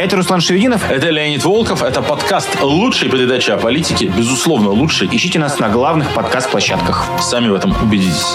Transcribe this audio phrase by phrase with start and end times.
[0.00, 0.90] Это Руслан Шевединов.
[0.90, 1.82] Это Леонид Волков.
[1.82, 4.06] Это подкаст лучшей передачи о политике.
[4.06, 5.10] Безусловно, лучший.
[5.12, 7.06] Ищите нас на главных подкаст-площадках.
[7.20, 8.34] Сами в этом убедитесь.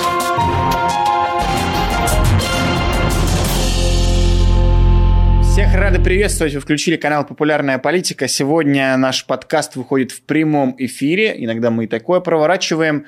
[5.42, 6.54] Всех рады приветствовать.
[6.54, 8.28] Вы включили канал «Популярная политика».
[8.28, 11.34] Сегодня наш подкаст выходит в прямом эфире.
[11.36, 13.08] Иногда мы и такое проворачиваем.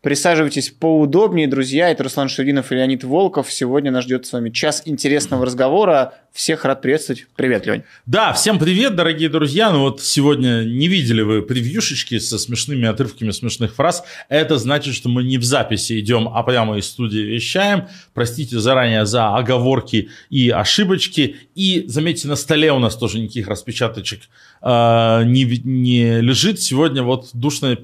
[0.00, 1.90] Присаживайтесь поудобнее, друзья.
[1.90, 3.52] Это Руслан Шевдинов и Леонид Волков.
[3.52, 6.14] Сегодня нас ждет с вами час интересного разговора.
[6.32, 7.26] Всех рад приветствовать.
[7.34, 7.82] Привет, Лень.
[8.06, 9.72] Да, всем привет, дорогие друзья.
[9.72, 14.04] Ну вот сегодня не видели вы превьюшечки со смешными отрывками смешных фраз.
[14.28, 17.88] Это значит, что мы не в записи идем, а прямо из студии вещаем.
[18.14, 21.38] Простите заранее за оговорки и ошибочки.
[21.56, 24.28] И заметьте, на столе у нас тоже никаких распечаточек
[24.62, 26.60] э, не, не лежит.
[26.60, 27.78] Сегодня вот душная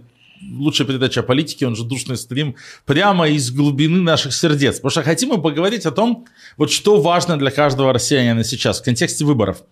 [0.52, 4.76] лучшая передача о политике, он же душный стрим, прямо из глубины наших сердец.
[4.76, 6.26] Потому что хотим мы поговорить о том,
[6.56, 9.62] вот что важно для каждого россиянина сейчас в контексте выборов.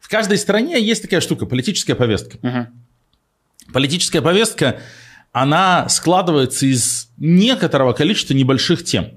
[0.00, 2.38] В каждой стране есть такая штука, политическая повестка.
[2.42, 3.72] Угу.
[3.72, 4.80] Политическая повестка,
[5.32, 9.12] она складывается из некоторого количества небольших тем.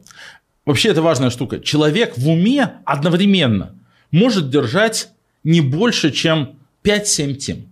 [0.66, 1.60] Вообще это важная штука.
[1.60, 3.76] Человек в уме одновременно
[4.12, 5.10] может держать
[5.44, 7.66] не больше, чем 5-7 тем.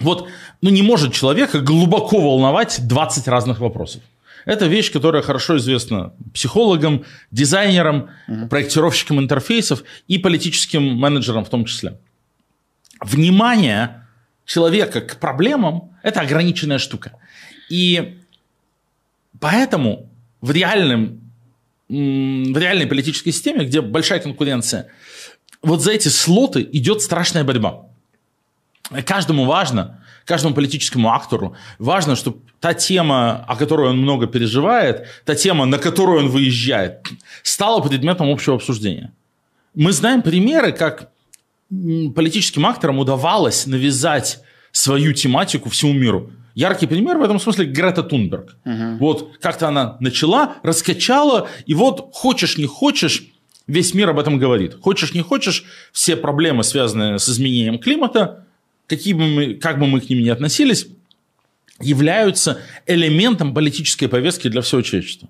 [0.00, 0.28] Вот,
[0.60, 4.02] ну не может человека глубоко волновать 20 разных вопросов.
[4.44, 8.48] Это вещь, которая хорошо известна психологам, дизайнерам, угу.
[8.48, 11.98] проектировщикам интерфейсов и политическим менеджерам в том числе.
[13.00, 14.06] Внимание
[14.46, 17.12] человека к проблемам– это ограниченная штука.
[17.68, 18.18] И
[19.38, 20.08] поэтому
[20.40, 21.20] в, реальном,
[21.88, 24.88] в реальной политической системе, где большая конкуренция,
[25.62, 27.86] вот за эти слоты идет страшная борьба.
[29.04, 35.34] Каждому важно, каждому политическому актору важно, чтобы та тема, о которой он много переживает, та
[35.34, 37.08] тема, на которую он выезжает,
[37.42, 39.10] стала предметом общего обсуждения.
[39.74, 41.10] Мы знаем примеры, как
[42.14, 44.40] политическим акторам удавалось навязать
[44.70, 46.30] свою тематику всему миру.
[46.54, 48.56] Яркий пример в этом смысле Грета Тунберг.
[48.66, 48.96] Угу.
[49.00, 53.22] Вот как-то она начала, раскачала, и вот хочешь не хочешь,
[53.66, 54.76] весь мир об этом говорит.
[54.80, 58.44] Хочешь не хочешь, все проблемы, связанные с изменением климата,
[58.88, 60.88] какие бы мы, как бы мы к ним ни относились,
[61.80, 65.28] являются элементом политической повестки для всего человечества.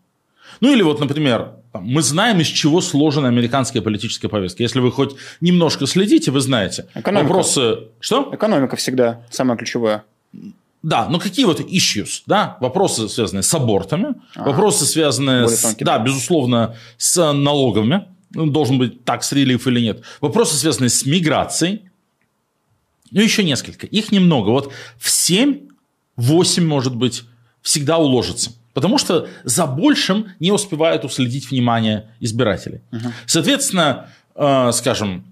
[0.60, 4.62] Ну или вот, например, мы знаем, из чего сложена американская политическая повестка.
[4.62, 6.86] Если вы хоть немножко следите, вы знаете.
[6.94, 7.28] Экономика.
[7.28, 7.78] Вопросы...
[8.00, 8.30] Что?
[8.32, 10.04] Экономика всегда самое ключевое.
[10.82, 14.50] Да, но какие вот issues, да, вопросы, связанные с абортами, ага.
[14.50, 20.56] вопросы, связанные с, да, безусловно, с налогами, ну, должен быть такс релиф или нет, вопросы,
[20.56, 21.82] связанные с миграцией,
[23.10, 23.86] ну, еще несколько.
[23.86, 24.50] Их немного.
[24.50, 25.68] Вот в 7,
[26.16, 27.24] 8, может быть,
[27.62, 28.52] всегда уложится.
[28.74, 32.80] Потому что за большим не успевают уследить внимание избирателей.
[32.92, 33.12] Угу.
[33.26, 35.24] Соответственно, э, скажем,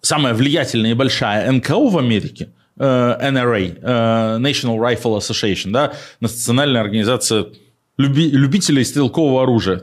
[0.00, 6.80] самая влиятельная и большая НКО в Америке, э, NRA, э, National Rifle Association, да, национальная
[6.80, 7.46] организация
[7.96, 9.82] люби, любителей стрелкового оружия,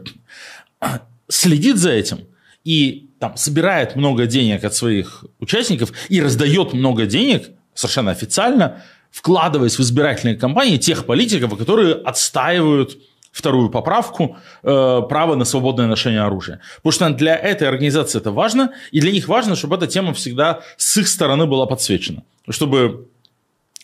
[1.30, 2.20] следит за этим.
[2.64, 9.78] И там, собирает много денег от своих участников и раздает много денег совершенно официально, вкладываясь
[9.78, 12.98] в избирательные кампании тех политиков, которые отстаивают
[13.32, 16.60] вторую поправку, э, право на свободное ношение оружия.
[16.78, 20.62] Потому что для этой организации это важно, и для них важно, чтобы эта тема всегда
[20.78, 22.24] с их стороны была подсвечена.
[22.50, 23.08] Чтобы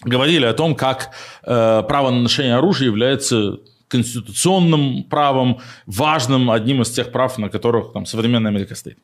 [0.03, 1.11] говорили о том, как
[1.43, 7.93] э, право на ношение оружия является конституционным правом, важным, одним из тех прав, на которых
[7.93, 8.97] там, современная Америка стоит.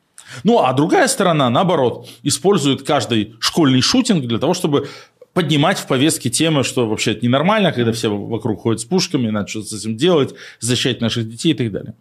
[0.44, 4.88] Ну, а другая сторона, наоборот, использует каждый школьный шутинг для того, чтобы
[5.32, 9.48] поднимать в повестке темы, что вообще это ненормально, когда все вокруг ходят с пушками, надо
[9.48, 11.94] что-то с этим делать, защищать наших детей и так далее.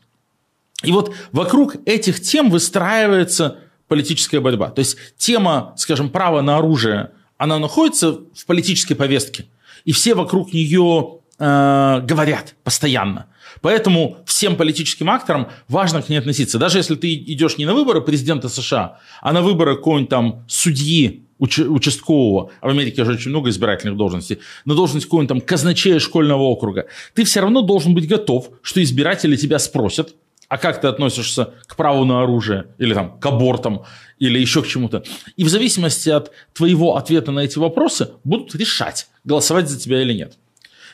[0.84, 3.57] И вот вокруг этих тем выстраивается
[3.88, 4.69] политическая борьба.
[4.69, 9.46] То есть тема, скажем, права на оружие, она находится в политической повестке,
[9.85, 13.28] и все вокруг нее э, говорят постоянно.
[13.62, 16.58] Поэтому всем политическим акторам важно к ней относиться.
[16.58, 21.23] Даже если ты идешь не на выборы президента США, а на выборы какого-нибудь там судьи
[21.40, 26.41] участкового, а в Америке же очень много избирательных должностей, на должность какого-нибудь там казначея школьного
[26.41, 30.16] округа, ты все равно должен быть готов, что избиратели тебя спросят,
[30.50, 33.84] а как ты относишься к праву на оружие, или там к абортам,
[34.17, 35.03] или еще к чему-то.
[35.38, 40.14] И в зависимости от твоего ответа на эти вопросы будут решать, голосовать за тебя или
[40.14, 40.38] нет.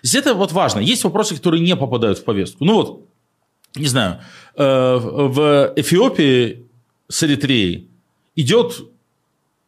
[0.02, 0.80] Здесь это вот важно.
[0.80, 2.66] Есть вопросы, которые не попадают в повестку.
[2.66, 3.08] Ну вот,
[3.76, 4.20] не знаю,
[4.56, 6.66] э, в Эфиопии
[7.08, 7.90] с Эритреей
[8.36, 8.82] идет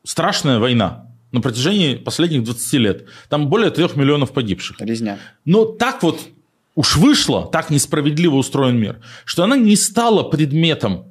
[0.03, 3.05] страшная война на протяжении последних 20 лет.
[3.29, 4.79] Там более 3 миллионов погибших.
[4.79, 5.19] Резня.
[5.45, 6.21] Но так вот
[6.75, 11.05] уж вышло, так несправедливо устроен мир, что она не стала предметом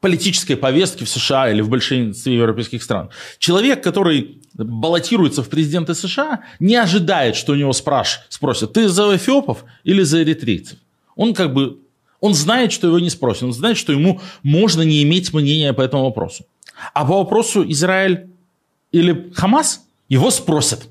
[0.00, 3.10] политической повестки в США или в большинстве европейских стран.
[3.38, 9.14] Человек, который баллотируется в президенты США, не ожидает, что у него спраш, спросят, ты за
[9.16, 10.78] эфиопов или за эритрейцев?
[11.14, 11.78] Он как бы,
[12.20, 15.82] он знает, что его не спросят, он знает, что ему можно не иметь мнения по
[15.82, 16.44] этому вопросу.
[16.92, 18.28] А по вопросу Израиль
[18.92, 20.88] или Хамас его спросят,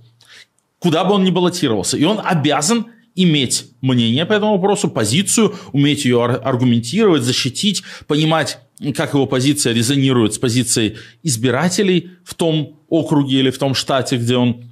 [0.80, 1.98] куда бы он ни баллотировался.
[1.98, 8.60] И он обязан иметь мнение по этому вопросу, позицию, уметь ее аргументировать, защитить, понимать,
[8.96, 14.36] как его позиция резонирует с позицией избирателей в том округе или в том штате, где
[14.36, 14.66] он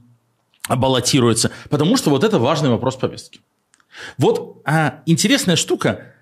[0.69, 1.51] баллотируется.
[1.69, 3.39] Потому что вот это важный вопрос повестки.
[4.17, 6.13] Вот а, интересная штука,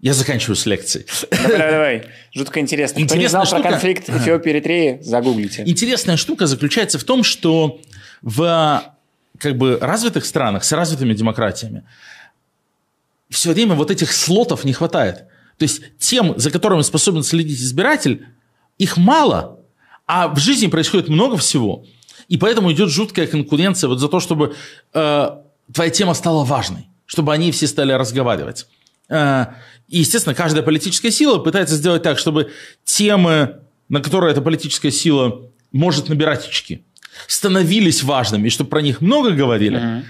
[0.00, 1.06] я заканчиваю с лекцией.
[1.30, 3.04] Давай, давай, Жутко интересно.
[3.04, 3.62] Кто не знал штука...
[3.62, 5.62] про конфликт Эфиопии и Эритреи, загуглите.
[5.66, 7.80] Интересная штука заключается в том, что
[8.22, 8.94] в
[9.38, 11.84] как бы развитых странах с развитыми демократиями
[13.28, 15.24] все время вот этих слотов не хватает.
[15.58, 18.26] То есть тем, за которыми способен следить избиратель,
[18.78, 19.60] их мало,
[20.06, 21.84] а в жизни происходит много всего.
[22.28, 24.54] И поэтому идет жуткая конкуренция вот за то, чтобы
[24.92, 25.30] э,
[25.72, 28.66] твоя тема стала важной, чтобы они все стали разговаривать.
[29.08, 29.46] Э,
[29.88, 32.50] и, естественно, каждая политическая сила пытается сделать так, чтобы
[32.84, 36.84] темы, на которые эта политическая сила может набирать очки,
[37.28, 39.78] становились важными, и чтобы про них много говорили.
[39.78, 40.04] Mm-hmm.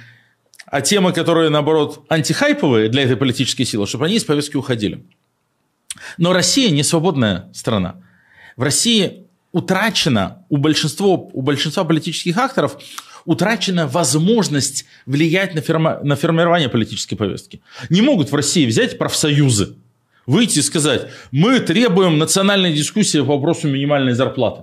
[0.67, 5.05] А темы, которые, наоборот, антихайповые для этой политической силы, чтобы они из повестки уходили.
[6.19, 7.97] Но Россия не свободная страна.
[8.57, 12.79] В России утрачена у большинства, у большинства политических акторов
[13.25, 17.61] утрачена возможность влиять на, ферма, на формирование политической повестки.
[17.91, 19.75] Не могут в России взять профсоюзы,
[20.27, 24.63] выйти и сказать, мы требуем национальной дискуссии по вопросу минимальной зарплаты.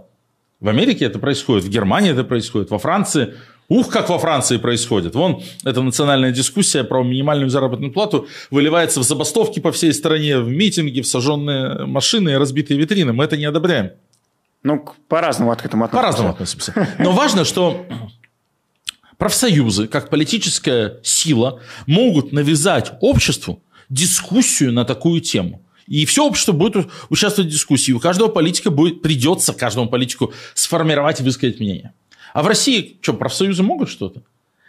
[0.64, 3.34] В Америке это происходит, в Германии это происходит, во Франции.
[3.68, 5.14] Ух, как во Франции происходит.
[5.14, 10.48] Вон, эта национальная дискуссия про минимальную заработную плату выливается в забастовки по всей стране, в
[10.48, 13.12] митинги, в сожженные машины и разбитые витрины.
[13.12, 13.92] Мы это не одобряем.
[14.64, 16.02] Ну, по-разному к этому относимся.
[16.02, 16.88] По-разному относимся.
[16.98, 17.86] Но важно, что
[19.18, 25.62] профсоюзы, как политическая сила, могут навязать обществу дискуссию на такую тему.
[25.88, 27.92] И все общество будет участвовать в дискуссии.
[27.92, 31.94] У каждого политика будет, придется каждому политику сформировать и высказать мнение.
[32.34, 34.24] А в России что, профсоюзы могут что-то?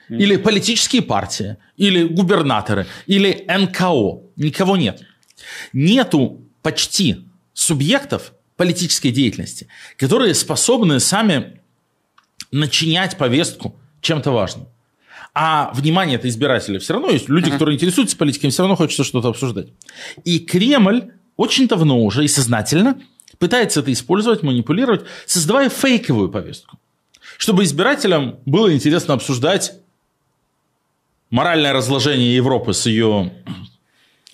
[0.08, 4.20] Или политические партии, или губернаторы, или НКО.
[4.36, 5.02] Никого нет.
[5.72, 7.24] Нету почти
[7.54, 11.60] субъектов политической деятельности, которые способны сами
[12.50, 14.66] начинять повестку чем-то важным.
[15.34, 17.28] А внимание это избирателей все равно есть.
[17.28, 17.52] Люди, uh-huh.
[17.54, 19.68] которые интересуются политикой, все равно хочется что-то обсуждать.
[20.24, 23.00] И Кремль очень давно уже и сознательно
[23.38, 26.78] пытается это использовать, манипулировать, создавая фейковую повестку.
[27.36, 29.72] Чтобы избирателям было интересно обсуждать
[31.30, 33.32] моральное разложение Европы с ее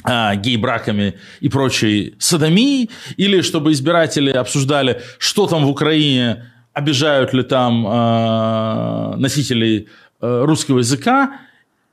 [0.05, 7.43] а, гей-браками и прочей садомией, или чтобы избиратели обсуждали, что там в Украине, обижают ли
[7.43, 9.89] там а, носителей
[10.21, 11.41] русского языка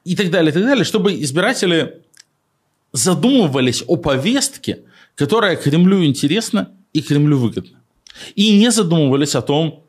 [0.03, 2.01] и так далее, и так далее, чтобы избиратели
[2.91, 4.79] задумывались о повестке,
[5.15, 7.77] которая Кремлю интересна и Кремлю выгодна.
[8.35, 9.83] И не задумывались о том,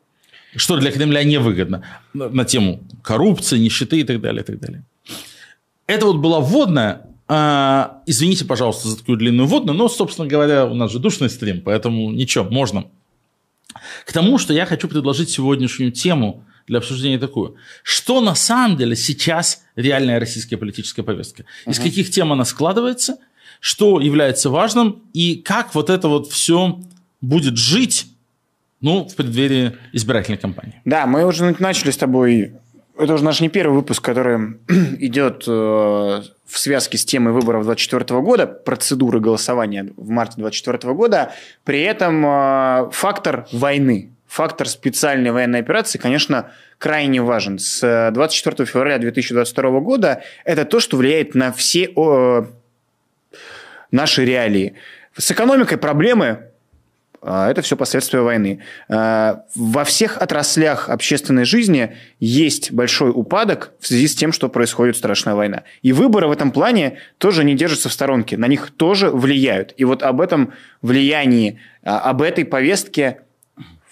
[0.56, 4.82] что для Кремля невыгодно на тему коррупции, нищеты и так далее, и так далее.
[5.87, 7.06] Это вот была вводная.
[7.29, 11.61] А, извините, пожалуйста, за такую длинную вводную, но, собственно говоря, у нас же душный стрим,
[11.61, 12.87] поэтому ничего, можно.
[14.06, 17.57] К тому, что я хочу предложить сегодняшнюю тему для обсуждения такую.
[17.83, 21.45] Что на самом деле сейчас реальная российская политическая повестка?
[21.67, 21.83] Из uh-huh.
[21.83, 23.19] каких тем она складывается?
[23.61, 25.03] Что является важным?
[25.13, 26.81] И как вот это вот все
[27.21, 28.07] будет жить
[28.81, 30.81] ну, в преддверии избирательной кампании?
[30.85, 32.53] Да, мы уже начали с тобой
[32.99, 34.59] это уже наш не первый выпуск, который
[34.99, 41.33] идет э, в связке с темой выборов 2024 года, процедуры голосования в марте 2024 года.
[41.65, 47.58] При этом э, фактор войны фактор специальной военной операции, конечно, крайне важен.
[47.58, 52.47] С 24 февраля 2022 года это то, что влияет на все о,
[53.90, 54.75] наши реалии.
[55.16, 56.44] С экономикой проблемы,
[57.20, 58.62] а, это все последствия войны.
[58.88, 64.97] А, во всех отраслях общественной жизни есть большой упадок в связи с тем, что происходит
[64.97, 65.64] страшная война.
[65.82, 69.75] И выборы в этом плане тоже не держатся в сторонке, на них тоже влияют.
[69.78, 73.23] И вот об этом влиянии, а, об этой повестке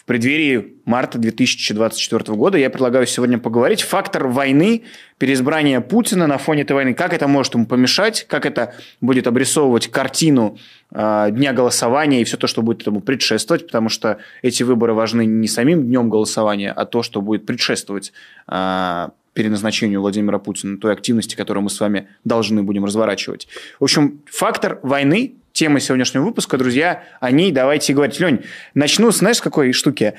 [0.07, 3.83] преддверии марта 2024 года я предлагаю сегодня поговорить.
[3.83, 4.85] Фактор войны,
[5.19, 9.89] переизбрание Путина на фоне этой войны, как это может ему помешать, как это будет обрисовывать
[9.89, 10.59] картину
[10.93, 15.27] э, дня голосования и все то, что будет этому предшествовать, потому что эти выборы важны
[15.27, 18.13] не самим днем голосования, а то, что будет предшествовать
[18.49, 23.49] э, переназначению Владимира Путина, той активности, которую мы с вами должны будем разворачивать.
[23.81, 27.03] В общем, фактор войны тема сегодняшнего выпуска, друзья.
[27.19, 28.21] О ней давайте говорить.
[28.21, 28.45] Лень,
[28.75, 30.15] начну, знаешь, с какой штуки?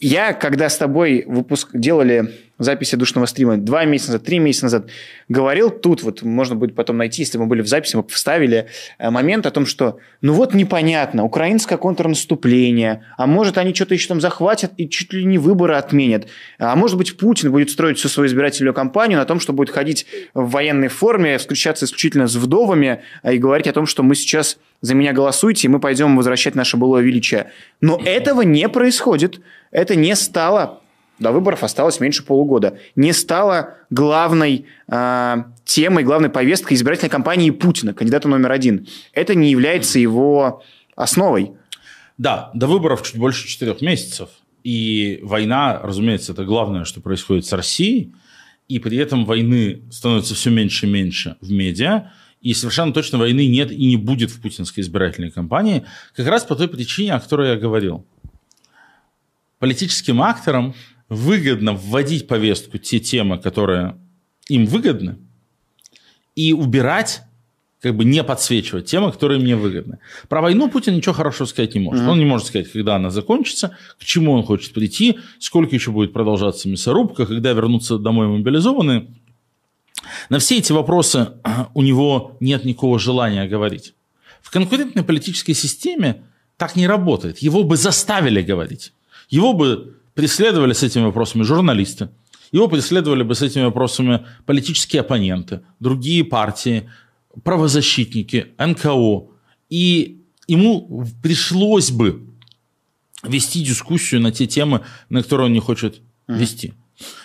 [0.00, 2.32] Я, когда с тобой выпуск делали
[2.64, 4.86] записи душного стрима два месяца назад, три месяца назад,
[5.28, 8.68] говорил тут, вот можно будет потом найти, если мы были в записи, мы вставили
[8.98, 14.08] э, момент о том, что ну вот непонятно, украинское контрнаступление, а может они что-то еще
[14.08, 16.26] там захватят и чуть ли не выборы отменят,
[16.58, 20.06] а может быть Путин будет строить всю свою избирательную кампанию на том, что будет ходить
[20.34, 24.58] в военной форме, встречаться исключительно с вдовами э, и говорить о том, что мы сейчас
[24.80, 27.50] за меня голосуйте, и мы пойдем возвращать наше былое величие.
[27.80, 29.40] Но этого не происходит.
[29.70, 30.82] Это не стало
[31.18, 37.94] до выборов осталось меньше полугода, не стало главной э, темой, главной повесткой избирательной кампании Путина,
[37.94, 38.86] кандидата номер один.
[39.12, 40.62] Это не является его
[40.96, 41.52] основой.
[42.18, 44.28] Да, до выборов чуть больше четырех месяцев.
[44.62, 48.12] И война, разумеется, это главное, что происходит с Россией.
[48.66, 52.12] И при этом войны становится все меньше и меньше в медиа.
[52.40, 55.84] И совершенно точно войны нет и не будет в путинской избирательной кампании.
[56.14, 58.06] Как раз по той причине, о которой я говорил.
[59.58, 60.74] Политическим акторам
[61.08, 63.96] выгодно вводить повестку те темы, которые
[64.48, 65.18] им выгодны,
[66.34, 67.22] и убирать,
[67.80, 69.98] как бы не подсвечивать темы, которые мне выгодны.
[70.28, 72.02] Про войну Путин ничего хорошего сказать не может.
[72.02, 72.10] Mm-hmm.
[72.10, 76.12] Он не может сказать, когда она закончится, к чему он хочет прийти, сколько еще будет
[76.12, 79.06] продолжаться мясорубка, когда вернутся домой мобилизованные.
[80.30, 81.32] На все эти вопросы
[81.74, 83.94] у него нет никакого желания говорить.
[84.40, 86.24] В конкурентной политической системе
[86.56, 87.38] так не работает.
[87.38, 88.92] Его бы заставили говорить.
[89.28, 92.08] Его бы преследовали с этими вопросами журналисты,
[92.52, 96.88] его преследовали бы с этими вопросами политические оппоненты, другие партии,
[97.42, 99.28] правозащитники, НКО.
[99.70, 102.28] И ему пришлось бы
[103.24, 106.74] вести дискуссию на те темы, на которые он не хочет вести.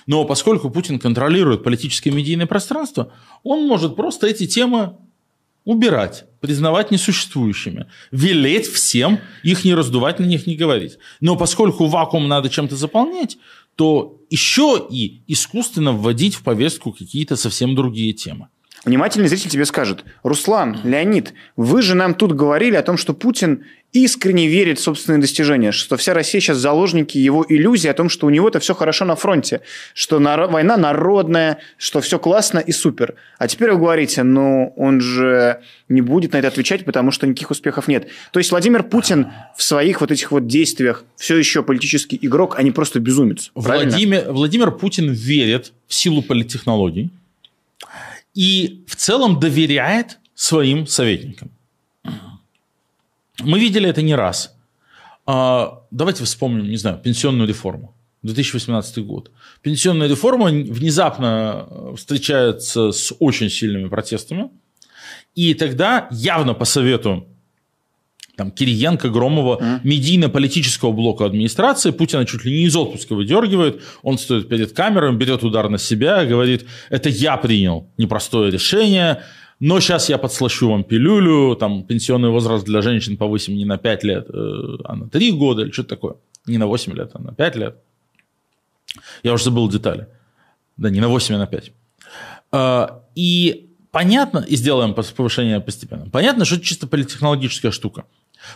[0.07, 4.97] Но поскольку Путин контролирует политическое медийное пространство, он может просто эти темы
[5.69, 10.97] убирать, признавать несуществующими, велеть всем их не раздувать, на них не говорить.
[11.21, 13.37] Но поскольку вакуум надо чем-то заполнять,
[13.75, 18.47] то еще и искусственно вводить в повестку какие-то совсем другие темы.
[18.83, 23.65] Внимательный зритель тебе скажет, Руслан, Леонид, вы же нам тут говорили о том, что Путин
[23.91, 28.27] искренне верит в собственные достижения, что вся Россия сейчас заложники его иллюзии о том, что
[28.27, 29.61] у него это все хорошо на фронте,
[29.93, 33.15] что народ, война народная, что все классно и супер.
[33.39, 37.51] А теперь вы говорите, ну, он же не будет на это отвечать, потому что никаких
[37.51, 38.07] успехов нет.
[38.31, 39.27] То есть Владимир Путин
[39.57, 43.51] в своих вот этих вот действиях все еще политический игрок, а не просто безумец.
[43.55, 47.09] Владимир, Владимир Путин верит в силу политтехнологий,
[48.35, 51.49] и в целом доверяет своим советникам.
[53.41, 54.55] Мы видели это не раз.
[55.25, 57.95] А, давайте вспомним, не знаю, пенсионную реформу.
[58.23, 59.31] 2018 год.
[59.61, 64.49] Пенсионная реформа внезапно э, встречается с очень сильными протестами.
[65.35, 67.27] И тогда явно по совету
[68.35, 69.79] там, Кириенко, Громова, mm.
[69.83, 71.91] медийно-политического блока администрации.
[71.91, 73.81] Путина чуть ли не из отпуска выдергивает.
[74.01, 79.23] Он стоит перед камерой, берет удар на себя, говорит, это я принял непростое решение,
[79.59, 84.03] но сейчас я подслащу вам пилюлю, там пенсионный возраст для женщин повысим не на 5
[84.03, 86.15] лет, э, а на 3 года или что-то такое.
[86.45, 87.75] Не на 8 лет, а на 5 лет.
[89.23, 90.07] Я уже забыл детали.
[90.77, 91.71] Да, не на 8, а на 5.
[92.51, 96.09] А, и понятно, и сделаем повышение постепенно.
[96.09, 98.05] Понятно, что это чисто политтехнологическая штука.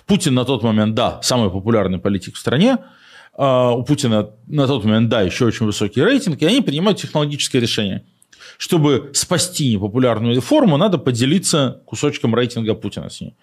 [0.06, 2.78] Путин на тот момент, да, самый популярный политик в стране,
[3.34, 7.62] а, у Путина на тот момент, да, еще очень высокий рейтинг, и они принимают технологическое
[7.62, 8.06] решение.
[8.58, 13.36] Чтобы спасти непопулярную реформу, надо поделиться кусочком рейтинга Путина с ней.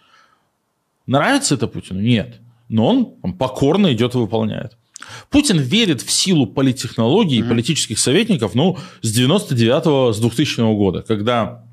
[1.07, 2.01] Нравится это Путину?
[2.01, 2.41] Нет.
[2.69, 4.77] Но он покорно идет и выполняет.
[5.31, 11.65] Путин верит в силу политтехнологий и политических советников ну, с 99-го, с 2000 года, когда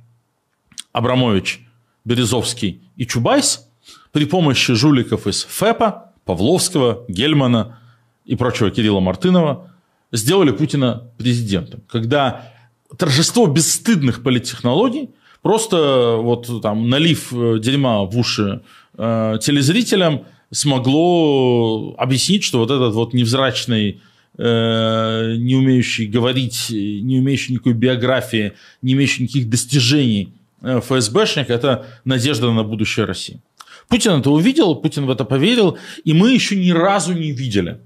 [0.92, 1.62] Абрамович,
[2.06, 3.70] Березовский и Чубайс
[4.12, 7.80] при помощи жуликов из ФЭПа, Павловского, Гельмана
[8.26, 9.72] и прочего Кирилла Мартынова
[10.12, 11.82] сделали Путина президентом.
[11.90, 12.54] Когда
[12.96, 15.10] торжество бесстыдных политтехнологий,
[15.42, 18.62] просто вот там налив э, дерьма в уши
[18.98, 24.02] э, телезрителям, смогло объяснить, что вот этот вот невзрачный
[24.38, 31.86] э, не умеющий говорить, не умеющий никакой биографии, не имеющий никаких достижений э, ФСБшник– это
[32.06, 33.42] надежда на будущее России.
[33.90, 37.80] Путин это увидел, Путин в это поверил, и мы еще ни разу не видели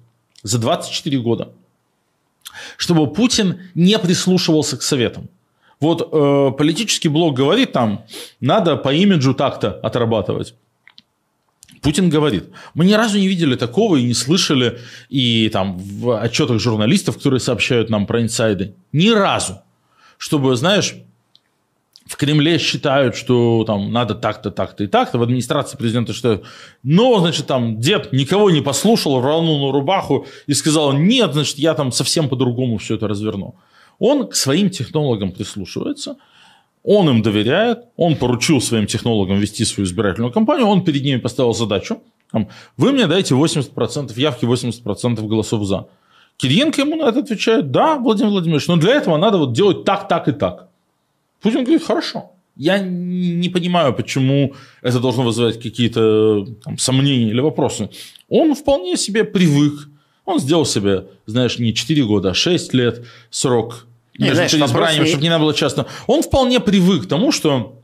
[0.44, 1.54] за 24 года,
[2.78, 5.30] чтобы Путин не прислушивался к советам.
[5.80, 8.06] Вот э, политический блок говорит там,
[8.40, 10.54] надо по имиджу так-то отрабатывать.
[11.82, 16.60] Путин говорит, мы ни разу не видели такого и не слышали и там в отчетах
[16.60, 19.62] журналистов, которые сообщают нам про инсайды, ни разу,
[20.20, 20.94] чтобы, знаешь,
[22.12, 26.44] в Кремле считают, что там надо так-то, так-то и так-то, в администрации президента считают,
[26.84, 31.74] но, значит, там дед никого не послушал, рванул на рубаху и сказал, нет, значит, я
[31.74, 33.56] там совсем по-другому все это разверну.
[33.98, 36.18] Он к своим технологам прислушивается,
[36.84, 41.54] он им доверяет, он поручил своим технологам вести свою избирательную кампанию, он перед ними поставил
[41.54, 42.02] задачу,
[42.34, 45.88] там, вы мне дайте 80% явки, 80% голосов за.
[46.36, 50.10] Кириенко ему на это отвечает, да, Владимир Владимирович, но для этого надо вот делать так,
[50.10, 50.71] так и так.
[51.42, 52.32] Путин говорит, хорошо.
[52.56, 56.46] Я не понимаю, почему это должно вызывать какие-то
[56.78, 57.90] сомнения или вопросы.
[58.30, 59.88] Он вполне себе привык.
[60.26, 65.24] Он сделал себе, знаешь, не 4 года, а 6 лет срок между знаешь, избранием, чтобы
[65.24, 65.88] не надо было часто.
[66.08, 67.82] Он вполне привык к тому, что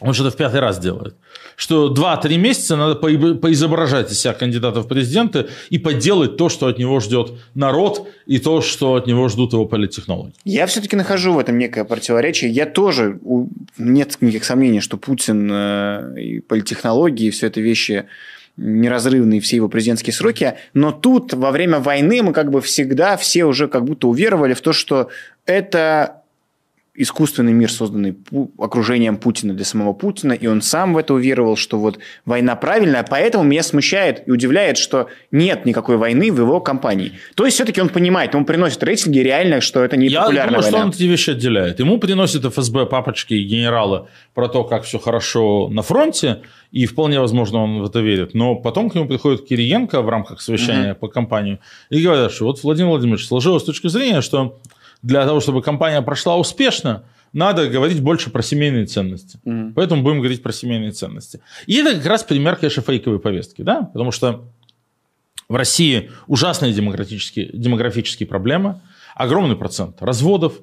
[0.00, 1.16] он что-то в пятый раз делает.
[1.56, 6.78] Что 2-3 месяца надо поизображать из себя кандидатов в президенты и поделать то, что от
[6.78, 10.32] него ждет народ, и то, что от него ждут его политтехнологи.
[10.44, 12.50] Я все-таки нахожу в этом некое противоречие.
[12.50, 13.18] Я тоже,
[13.78, 18.06] нет никаких сомнений, что Путин э, и политтехнологии, и все это вещи
[18.56, 23.44] неразрывные все его президентские сроки, но тут во время войны мы как бы всегда все
[23.44, 25.08] уже как будто уверовали в то, что
[25.46, 26.21] это
[26.94, 28.14] искусственный мир, созданный
[28.58, 33.02] окружением Путина для самого Путина, и он сам в это уверовал, что вот война правильная,
[33.08, 37.12] поэтому меня смущает и удивляет, что нет никакой войны в его компании.
[37.34, 40.62] То есть все-таки он понимает, ему приносит рейтинги реально, что это не Я популярная думаю,
[40.64, 40.78] война.
[40.78, 41.78] что он эти вещи отделяет.
[41.80, 47.20] Ему приносит ФСБ папочки и генералы про то, как все хорошо на фронте, и вполне
[47.20, 48.34] возможно он в это верит.
[48.34, 51.00] Но потом к нему приходит Кириенко в рамках совещания угу.
[51.00, 51.58] по компанию
[51.88, 54.58] и говорят, что вот Владимир Владимирович сложилась точка зрения, что
[55.02, 59.38] для того, чтобы компания прошла успешно, надо говорить больше про семейные ценности.
[59.44, 59.72] Mm.
[59.74, 61.40] Поэтому будем говорить про семейные ценности.
[61.66, 64.44] И это как раз пример, конечно, фейковой повестки, да, потому что
[65.48, 68.80] в России ужасные демографические, демографические проблемы,
[69.14, 70.60] огромный процент разводов,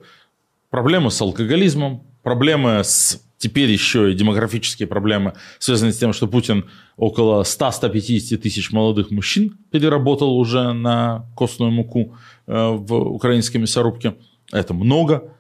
[0.69, 6.65] проблемы с алкоголизмом, проблемы с теперь еще и демографические проблемы, связанные с тем, что Путин
[6.97, 12.15] около 100-150 тысяч молодых мужчин переработал уже на костную муку
[12.49, 14.15] в украинской мясорубке.
[14.51, 15.33] Это много.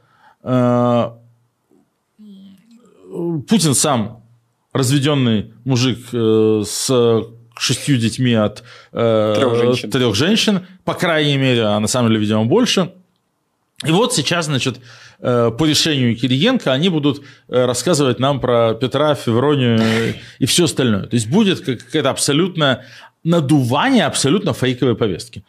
[0.43, 1.11] Э,
[3.47, 4.23] Путин сам
[4.71, 7.23] разведенный мужик э, с
[7.57, 9.91] шестью детьми от трех женщин.
[9.91, 12.93] трех женщин, по крайней мере, а на самом деле, видимо, больше.
[13.85, 14.79] И вот сейчас, значит,
[15.19, 21.07] по решению Кириенко они будут рассказывать нам про Петра, Февронию и все остальное.
[21.07, 22.85] То есть будет какая-то абсолютно
[23.23, 25.43] надувание абсолютно фейковой повестки.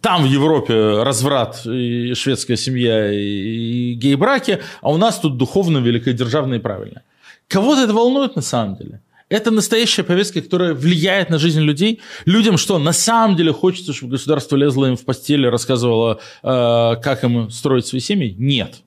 [0.00, 6.54] Там в Европе разврат, и шведская семья, и гей-браки, а у нас тут духовно, великодержавно
[6.54, 7.02] и правильно.
[7.48, 9.00] Кого-то это волнует на самом деле?
[9.28, 12.00] Это настоящая повестка, которая влияет на жизнь людей.
[12.24, 16.96] Людям что, на самом деле хочется, чтобы государство лезло им в постель и рассказывало, э,
[17.02, 18.34] как им строить свои семьи?
[18.38, 18.82] Нет.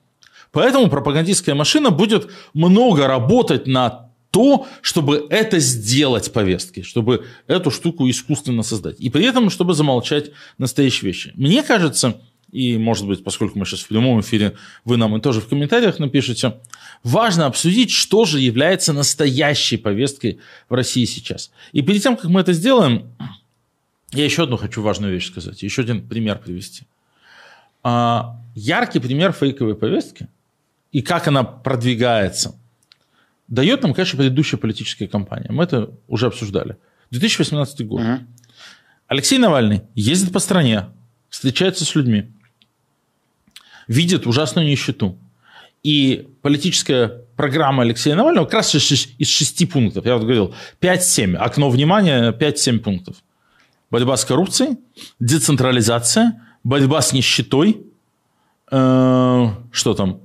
[0.51, 8.09] Поэтому пропагандистская машина будет много работать над то, чтобы это сделать повесткой, чтобы эту штуку
[8.09, 8.99] искусственно создать.
[8.99, 11.31] И при этом, чтобы замолчать настоящие вещи.
[11.35, 12.19] Мне кажется,
[12.51, 15.99] и, может быть, поскольку мы сейчас в прямом эфире, вы нам и тоже в комментариях
[15.99, 16.55] напишите,
[17.03, 21.51] важно обсудить, что же является настоящей повесткой в России сейчас.
[21.71, 23.15] И перед тем, как мы это сделаем,
[24.13, 26.85] я еще одну хочу важную вещь сказать, еще один пример привести.
[27.83, 30.27] А, яркий пример фейковой повестки
[30.91, 32.59] и как она продвигается–
[33.47, 35.51] дает нам, конечно, предыдущая политическая кампания.
[35.51, 36.77] Мы это уже обсуждали.
[37.11, 38.01] 2018 год.
[38.01, 38.19] Угу.
[39.07, 40.87] Алексей Навальный ездит по стране,
[41.29, 42.31] встречается с людьми,
[43.87, 45.17] видит ужасную нищету.
[45.83, 50.05] И политическая программа Алексея Навального как раз из шести пунктов.
[50.05, 51.35] Я вот говорил, 5-7.
[51.35, 53.17] Окно внимания 5-7 пунктов.
[53.91, 54.77] Борьба с коррупцией,
[55.19, 57.85] децентрализация, борьба с нищетой,
[58.71, 60.21] э, что там,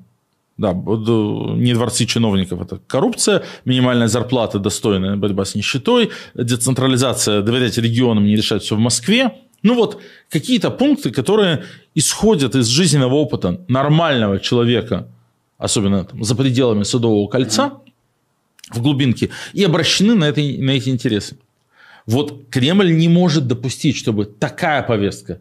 [0.58, 8.24] да, не дворцы чиновников, это коррупция, минимальная зарплата, достойная борьба с нищетой, децентрализация, доверять регионам,
[8.24, 9.34] не решать все в Москве.
[9.62, 15.08] Ну вот какие-то пункты, которые исходят из жизненного опыта нормального человека,
[15.58, 17.74] особенно там, за пределами Садового кольца,
[18.70, 21.38] в глубинке, и обращены на, это, на эти интересы.
[22.04, 25.40] Вот Кремль не может допустить, чтобы такая повестка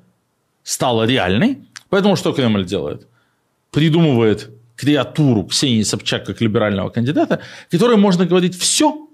[0.63, 1.59] стала реальной.
[1.89, 3.07] Поэтому что Кремль делает?
[3.71, 9.09] Придумывает креатуру Ксении Собчак как либерального кандидата, которой можно говорить все,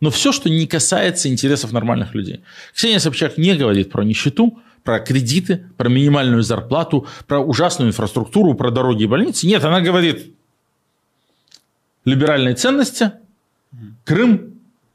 [0.00, 2.40] но все, что не касается интересов нормальных людей.
[2.74, 8.70] Ксения Собчак не говорит про нищету, про кредиты, про минимальную зарплату, про ужасную инфраструктуру, про
[8.70, 9.46] дороги и больницы.
[9.46, 10.34] Нет, она говорит
[12.04, 13.12] либеральные ценности,
[14.04, 14.54] Крым,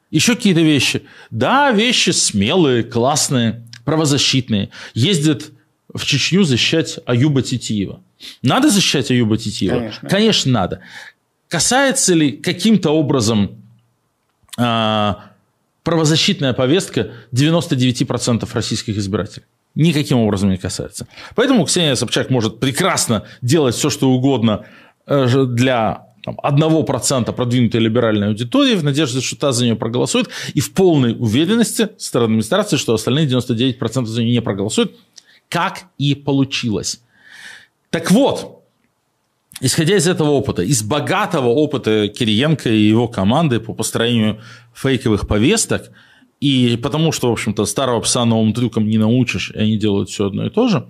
[0.10, 1.04] еще какие-то вещи.
[1.30, 4.70] Да, вещи смелые, классные, правозащитные.
[4.94, 5.52] Ездит
[5.94, 8.02] в Чечню защищать Аюба Титиева.
[8.42, 9.78] Надо защищать Аюба Титиева?
[9.78, 10.10] Конечно.
[10.10, 10.82] Конечно, надо.
[11.48, 13.62] касается ли каким-то образом
[14.58, 15.14] э,
[15.84, 19.46] правозащитная повестка 99% российских избирателей?
[19.76, 21.08] Никаким образом не касается.
[21.36, 24.66] Поэтому Ксения Собчак может прекрасно делать все, что угодно
[25.08, 30.60] э, для там, 1% продвинутой либеральной аудитории в надежде, что та за нее проголосует, и
[30.60, 34.96] в полной уверенности стороны администрации, что остальные 99% за нее не проголосуют,
[35.50, 37.02] как и получилось.
[37.92, 38.64] Так вот,
[39.60, 44.40] исходя из этого опыта, из богатого опыта Кириенко и его команды по построению
[44.74, 45.92] фейковых повесток,
[46.40, 50.28] и потому что, в общем-то, старого пса новым трюкам не научишь, и они делают все
[50.28, 50.88] одно и то же,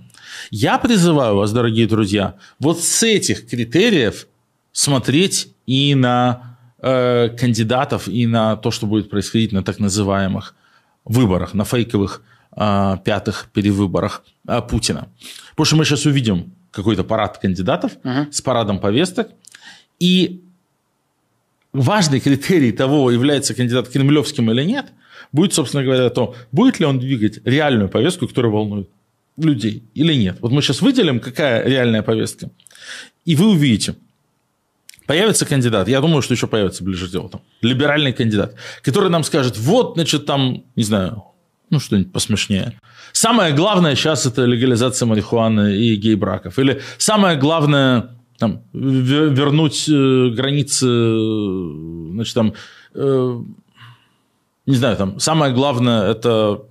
[0.52, 4.28] я призываю вас, дорогие друзья, вот с этих критериев
[4.72, 10.56] смотреть и на э, кандидатов, и на то, что будет происходить на так называемых
[11.04, 12.22] выборах, на фейковых
[12.56, 15.08] э, пятых перевыборах э, Путина.
[15.50, 18.32] Потому что мы сейчас увидим какой-то парад кандидатов uh-huh.
[18.32, 19.30] с парадом повесток,
[20.00, 20.42] и
[21.74, 24.88] важный критерий того, является кандидат кремлевским или нет,
[25.32, 28.90] будет, собственно говоря, то, будет ли он двигать реальную повестку, которая волнует
[29.38, 30.38] людей или нет.
[30.42, 32.50] Вот мы сейчас выделим, какая реальная повестка,
[33.26, 33.96] и вы увидите,
[35.08, 39.26] Появится кандидат, я думаю, что еще появится ближе к делу, там, либеральный кандидат, который нам
[39.26, 41.26] скажет, вот, значит, там, не знаю,
[41.72, 42.74] ну, что-нибудь посмешнее.
[43.14, 46.60] Самое главное сейчас это легализация марихуаны и гей-браков.
[46.60, 50.88] Или самое главное там, вернуть э, границы,
[52.14, 52.54] значит, там,
[52.94, 53.42] э,
[54.66, 56.64] не знаю, там, самое главное это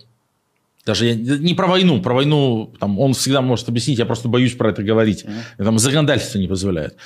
[0.87, 4.55] даже я, не про войну, про войну там, он всегда может объяснить, я просто боюсь
[4.55, 5.25] про это говорить.
[5.25, 5.65] Mm-hmm.
[5.65, 6.97] Там законодательство не позволяет.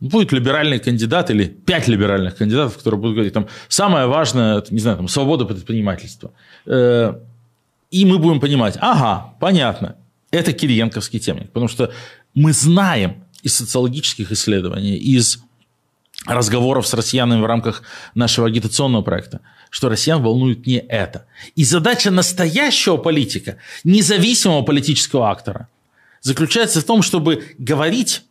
[0.00, 4.96] Будет либеральный кандидат или пять либеральных кандидатов, которые будут говорить, там, самое важное, не знаю,
[4.96, 6.32] там, свобода предпринимательства.
[6.66, 7.14] Э,
[7.90, 9.96] и мы будем понимать, ага, понятно,
[10.30, 11.92] это кириенковский темник, потому что
[12.34, 15.40] мы знаем из социологических исследований, из
[16.26, 17.82] разговоров с россиянами в рамках
[18.14, 21.26] нашего агитационного проекта, что россиян волнует не это.
[21.56, 25.68] И задача настоящего политика, независимого политического актора,
[26.20, 28.22] заключается в том, чтобы говорить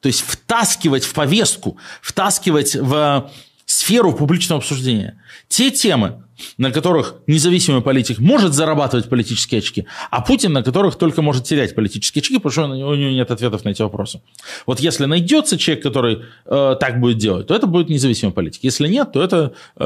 [0.00, 3.30] то есть втаскивать в повестку, втаскивать в
[3.66, 6.22] сферу публичного обсуждения те темы,
[6.56, 11.74] на которых независимый политик может зарабатывать политические очки, а Путин на которых только может терять
[11.74, 14.20] политические очки, потому что у него нет ответов на эти вопросы.
[14.66, 18.62] Вот если найдется человек, который э, так будет делать, то это будет независимый политик.
[18.64, 19.84] Если нет, то это э,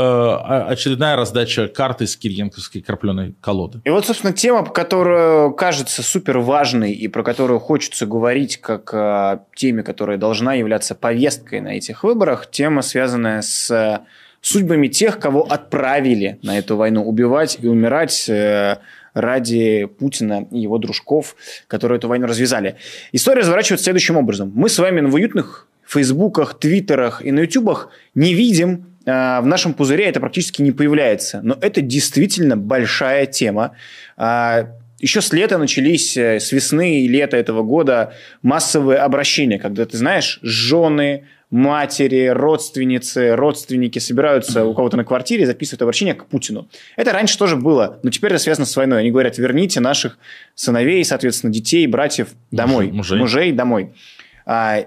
[0.69, 3.81] очередная раздача карты с кирьенковской крапленой колоды.
[3.85, 9.45] И вот, собственно, тема, которая кажется супер важной и про которую хочется говорить как о
[9.55, 14.03] теме, которая должна являться повесткой на этих выборах, тема, связанная с
[14.43, 18.77] судьбами тех, кого отправили на эту войну убивать и умирать э,
[19.15, 21.37] ради Путина и его дружков,
[21.69, 22.77] которые эту войну развязали.
[23.13, 24.53] История разворачивается следующим образом.
[24.55, 29.75] Мы с вами в уютных фейсбуках, твиттерах и на ютубах не видим э, в нашем
[29.75, 31.41] пузыре это практически не появляется.
[31.43, 33.77] Но это действительно большая тема.
[34.17, 39.85] А, еще с лета начались, э, с весны и лета этого года массовые обращения, когда,
[39.85, 46.25] ты знаешь, жены, матери, родственницы, родственники собираются у кого-то на квартире и записывают обращение к
[46.25, 46.67] Путину.
[46.97, 49.01] Это раньше тоже было, но теперь это связано с войной.
[49.01, 50.19] Они говорят, верните наших
[50.55, 52.91] сыновей, соответственно, детей, братьев домой.
[52.91, 53.19] Мужей.
[53.19, 53.93] Мужей домой.
[54.47, 54.87] А,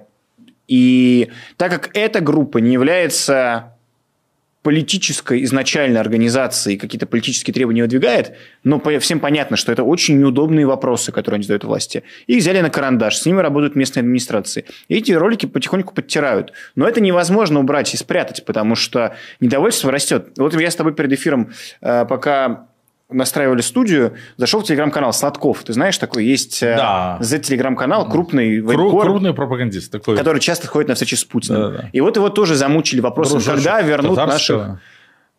[0.68, 3.75] и так как эта группа не является
[4.66, 11.12] политической изначальной организации какие-то политические требования выдвигает, но всем понятно, что это очень неудобные вопросы,
[11.12, 12.02] которые они задают власти.
[12.26, 14.66] Их взяли на карандаш, с ними работают местные администрации.
[14.88, 16.52] И эти ролики потихоньку подтирают.
[16.74, 20.30] Но это невозможно убрать и спрятать, потому что недовольство растет.
[20.36, 21.52] Вот я с тобой перед эфиром,
[21.82, 22.66] э, пока
[23.16, 25.64] настраивали студию, зашел в телеграм-канал Сладков.
[25.64, 27.18] Ты знаешь, такой есть э, да.
[27.22, 30.18] Z-телеграм-канал, крупный Кру- крупный пропагандист такой.
[30.18, 31.62] Который часто ходит на встречи с Путиным.
[31.62, 31.90] Да, да.
[31.92, 34.58] И вот его тоже замучили вопросом, Дружочек когда вернут татарского.
[34.58, 34.80] наших...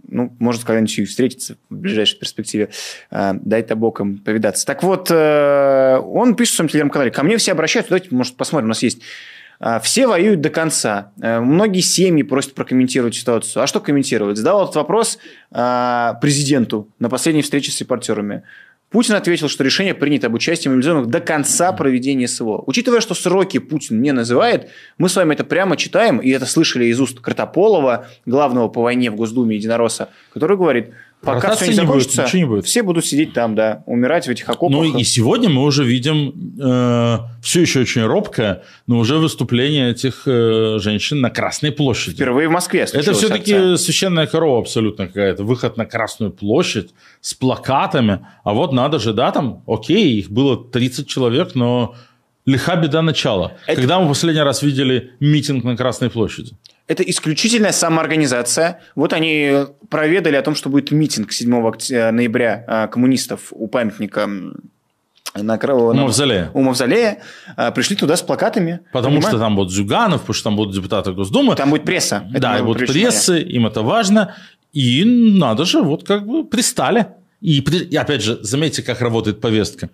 [0.08, 2.68] Ну, может, когда-нибудь и встретиться в ближайшей перспективе.
[3.10, 4.64] Э, дай-то боком повидаться.
[4.64, 8.66] Так вот, э, он пишет в своем телеграм-канале, ко мне все обращаются, давайте, может, посмотрим,
[8.66, 9.02] у нас есть
[9.82, 11.12] все воюют до конца.
[11.20, 13.62] Э, многие семьи просят прокомментировать ситуацию.
[13.62, 14.36] А что комментировать?
[14.36, 15.18] Задал этот вопрос
[15.50, 18.42] а, президенту на последней встрече с репортерами.
[18.90, 22.62] Путин ответил, что решение принято об участии мобилизованных до конца проведения СВО.
[22.66, 26.84] Учитывая, что сроки Путин не называет, мы с вами это прямо читаем, и это слышали
[26.86, 30.90] из уст Картополова, главного по войне в Госдуме Единоросса, который говорит,
[31.22, 32.66] Пока все не закончится, будет, не будет.
[32.66, 34.70] все будут сидеть там, да, умирать в этих окопах.
[34.70, 40.22] Ну и сегодня мы уже видим э, все еще очень робкое, но уже выступление этих
[40.26, 42.16] э, женщин на Красной площади.
[42.16, 43.76] Впервые в Москве Это все-таки акция.
[43.76, 45.42] священная корова абсолютно какая-то.
[45.42, 48.26] Выход на Красную площадь с плакатами.
[48.44, 51.94] А вот надо же, да, там, окей, их было 30 человек, но
[52.44, 53.54] лиха беда начала.
[53.66, 53.80] Это...
[53.80, 56.52] Когда мы последний раз видели митинг на Красной площади?
[56.88, 58.80] Это исключительная самоорганизация.
[58.94, 64.28] Вот они проведали о том, что будет митинг 7 ноября а, коммунистов у памятника
[65.34, 66.50] на, у Мавзолея.
[66.54, 67.18] У Мавзолея.
[67.56, 68.80] А, пришли туда с плакатами.
[68.92, 69.28] Потому понимаете?
[69.28, 71.56] что там будут Зюганов, потому что там будут депутаты Госдумы.
[71.56, 72.28] Там будет пресса.
[72.30, 74.34] Это да, будут прессы, им это важно.
[74.72, 77.08] И надо же, вот как бы пристали.
[77.40, 79.90] И, и опять же, заметьте, как работает повестка.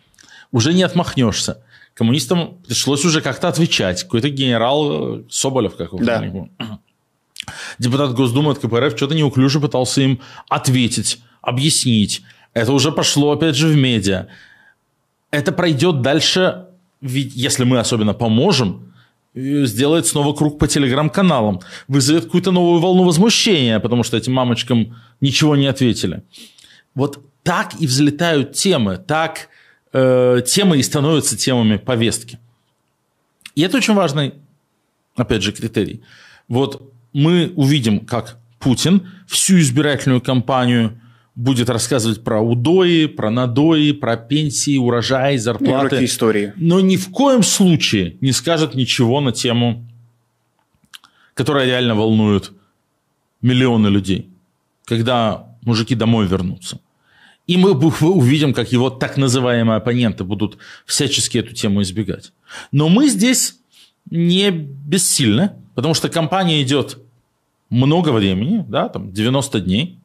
[0.53, 1.63] Уже не отмахнешься.
[1.95, 4.03] Коммунистам пришлось уже как-то отвечать.
[4.03, 6.25] Какой-то генерал э, Соболев, как его да.
[7.79, 12.23] Депутат Госдумы от КПРФ что-то неуклюже пытался им ответить, объяснить.
[12.55, 14.29] Это уже пошло, опять же, в медиа.
[15.31, 16.67] Это пройдет дальше,
[17.01, 18.93] если мы особенно поможем,
[19.35, 24.97] э, сделает снова круг по телеграм-каналам, вызовет какую-то новую волну возмущения, потому что этим мамочкам
[25.21, 26.23] ничего не ответили.
[26.95, 29.49] Вот так и взлетают темы, так
[29.93, 32.39] э, темы и становятся темами повестки.
[33.55, 34.35] И это очень важный,
[35.17, 36.03] опять же, критерий.
[36.49, 40.99] Вот мы увидим, как Путин всю избирательную кампанию
[41.35, 45.97] будет рассказывать про удои, про надои, про пенсии, урожаи, зарплаты.
[45.97, 46.53] Ну, истории.
[46.57, 49.87] Но ни в коем случае не скажет ничего на тему,
[51.35, 52.53] которая реально волнует
[53.41, 54.29] миллионы людей,
[54.85, 56.81] когда мужики домой вернутся.
[57.53, 62.33] И мы увидим, как его так называемые оппоненты будут всячески эту тему избегать.
[62.71, 63.57] Но мы здесь
[64.11, 66.97] не бессильны, потому что кампания идет
[67.69, 69.99] много времени, да, там 90 дней.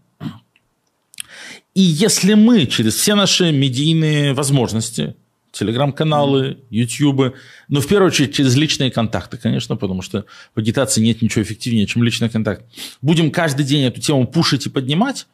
[1.74, 5.16] И если мы через все наши медийные возможности,
[5.54, 7.36] телеграм-каналы, ютубы,
[7.70, 11.86] но в первую очередь через личные контакты, конечно, потому что в агитации нет ничего эффективнее,
[11.86, 12.66] чем личный контакт,
[13.02, 15.28] будем каждый день эту тему пушить и поднимать,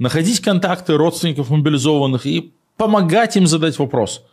[0.00, 4.24] находить контакты родственников мобилизованных и помогать им задать вопрос.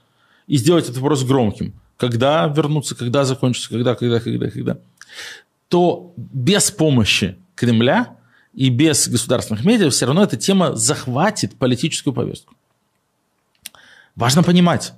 [0.48, 1.74] И сделать этот вопрос громким.
[1.98, 4.78] Когда вернуться, когда закончится, когда, когда, когда, когда.
[5.68, 8.16] То без помощи Кремля
[8.54, 12.56] и без государственных медиа все равно эта тема захватит политическую повестку.
[14.16, 14.94] Важно понимать,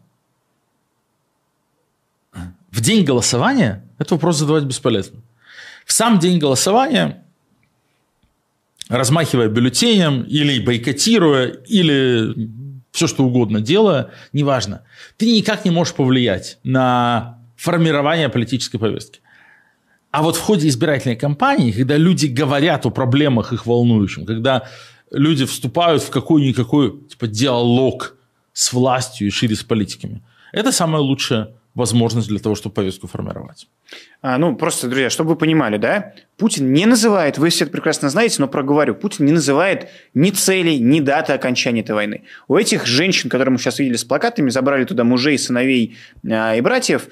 [2.69, 5.19] в день голосования этот вопрос задавать бесполезно.
[5.85, 7.25] В сам день голосования
[8.89, 12.49] размахивая бюллетенем или бойкотируя, или
[12.91, 14.81] все что угодно делая, неважно,
[15.17, 19.21] ты никак не можешь повлиять на формирование политической повестки.
[20.11, 24.63] А вот в ходе избирательной кампании, когда люди говорят о проблемах их волнующим, когда
[25.11, 28.15] люди вступают в какой-никакой типа, диалог
[28.53, 33.67] с властью и шире с политиками, это самое лучшее возможность для того, чтобы повестку формировать.
[34.21, 38.09] А, ну, просто, друзья, чтобы вы понимали, да, Путин не называет, вы все это прекрасно
[38.09, 42.23] знаете, но проговорю, Путин не называет ни целей, ни даты окончания этой войны.
[42.47, 45.97] У этих женщин, которые мы сейчас видели с плакатами, забрали туда мужей, сыновей
[46.29, 47.07] а, и братьев,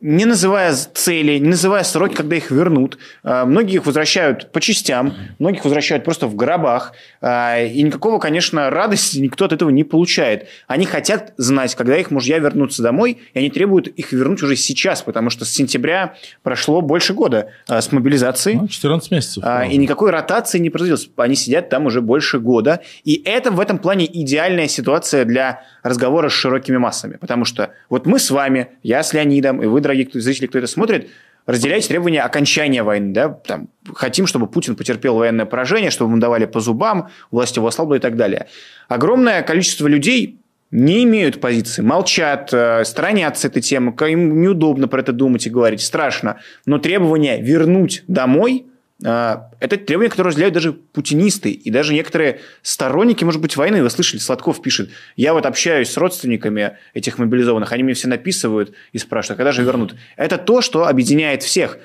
[0.00, 2.98] не называя цели, не называя сроки, когда их вернут.
[3.22, 6.92] А, многие их возвращают по частям, многих возвращают просто в гробах.
[7.22, 10.48] А, и никакого, конечно, радости никто от этого не получает.
[10.66, 15.00] Они хотят знать, когда их мужья вернутся домой, и они требуют их вернуть уже сейчас,
[15.00, 18.68] потому что с сентября прошло больше года а, с мобилизацией.
[18.68, 19.44] 14 ну, месяцев.
[19.70, 21.08] И никакой ротации не произвелось.
[21.16, 22.80] Они сидят там уже больше года.
[23.04, 27.16] И это в этом плане идеальная ситуация для разговора с широкими массами.
[27.16, 30.66] Потому что вот мы с вами, я с Леонидом, и вы, дорогие зрители, кто это
[30.66, 31.08] смотрит,
[31.46, 33.12] разделяете требования окончания войны.
[33.12, 33.28] Да?
[33.28, 37.94] Там, хотим, чтобы Путин потерпел военное поражение, чтобы ему давали по зубам, власть его ослабла
[37.94, 38.48] и так далее.
[38.88, 40.40] Огромное количество людей
[40.72, 45.80] не имеют позиции, молчат, э, сторонятся этой темы, им неудобно про это думать и говорить,
[45.80, 46.40] страшно.
[46.66, 48.66] Но требование вернуть домой–
[49.02, 53.82] это требование, которое разделяют даже путинисты и даже некоторые сторонники, может быть, войны.
[53.82, 58.72] Вы слышали, Сладков пишет, я вот общаюсь с родственниками этих мобилизованных, они мне все написывают
[58.92, 59.94] и спрашивают, а когда же вернут.
[60.16, 61.78] Это то, что объединяет всех.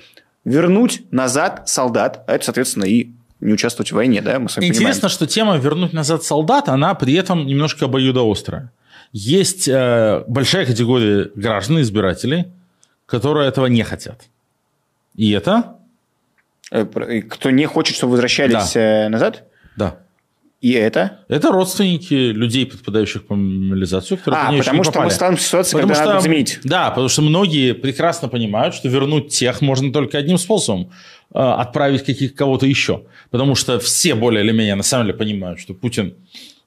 [0.46, 4.68] Вернуть назад солдат, а это, соответственно, и не участвовать в войне, да, мы с вами
[4.68, 5.10] Интересно, понимаем.
[5.10, 8.72] что тема «вернуть назад солдат», она при этом немножко обоюдоострая.
[9.12, 12.46] Есть э, большая категория граждан, избирателей,
[13.06, 14.22] которые этого не хотят.
[15.16, 15.76] И это
[16.72, 19.06] кто не хочет, чтобы возвращались да.
[19.06, 19.44] Э, назад?
[19.76, 19.98] Да.
[20.62, 21.22] И это?
[21.28, 25.06] Это родственники людей, подпадающих по мобилизацию, которые А, потому что попали.
[25.06, 26.60] мы ставим ситуацию, потому когда что, надо заменить.
[26.64, 30.92] Да, потому что многие прекрасно понимают, что вернуть тех можно только одним способом
[31.34, 33.06] э, отправить каких кого-то еще.
[33.32, 36.14] Потому что все более или менее на самом деле понимают, что Путин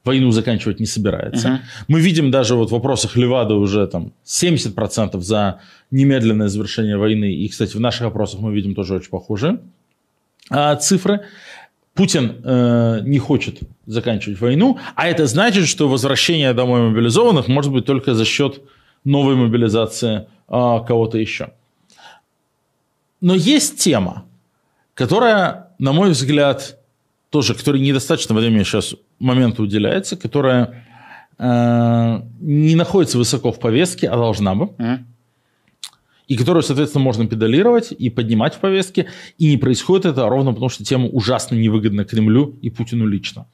[0.03, 1.49] войну заканчивать не собирается.
[1.49, 1.59] Угу.
[1.89, 5.61] Мы видим даже вот в вопросах Левада уже там 70% за
[5.93, 7.33] немедленное завершение войны.
[7.33, 9.61] И, кстати, в наших опросах мы видим тоже очень похожие
[10.81, 11.27] цифры.
[11.95, 17.87] Путин э, не хочет заканчивать войну, а это значит, что возвращение домой мобилизованных может быть
[17.87, 18.61] только за счет
[19.05, 21.53] новой мобилизации э, кого-то еще.
[23.21, 24.25] Но есть тема,
[24.95, 26.79] которая, на мой взгляд,
[27.31, 30.85] тоже, которой недостаточно времени сейчас моменту уделяется, которая
[31.39, 34.65] э, не находится высоко в повестке, а должна бы.
[34.65, 34.99] Mm-hmm.
[36.27, 39.07] И которую, соответственно, можно педалировать и поднимать в повестке.
[39.39, 43.47] И не происходит это ровно потому, что тема ужасно невыгодна Кремлю и Путину лично.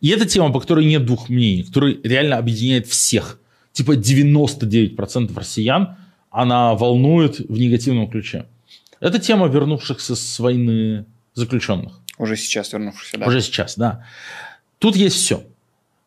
[0.00, 3.38] И это тема, по которой нет двух мнений, которая реально объединяет всех.
[3.72, 5.96] Типа 99% россиян
[6.30, 8.46] она волнует в негативном ключе.
[9.00, 12.00] Это тема вернувшихся с войны заключенных.
[12.18, 13.26] Уже сейчас вернувшихся, да?
[13.26, 14.06] Уже сейчас, да.
[14.78, 15.44] Тут есть все.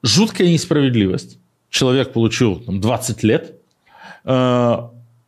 [0.01, 1.37] Жуткая несправедливость.
[1.69, 3.55] Человек получил там, 20 лет,
[4.23, 4.77] э,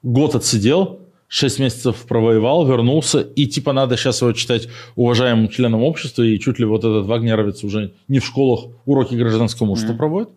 [0.04, 6.24] год отсидел, 6 месяцев провоевал, вернулся, и типа надо сейчас его читать уважаемым членом общества,
[6.24, 9.98] и чуть ли вот этот вагнеровец уже не в школах уроки гражданского мужества mm-hmm.
[9.98, 10.30] проводит.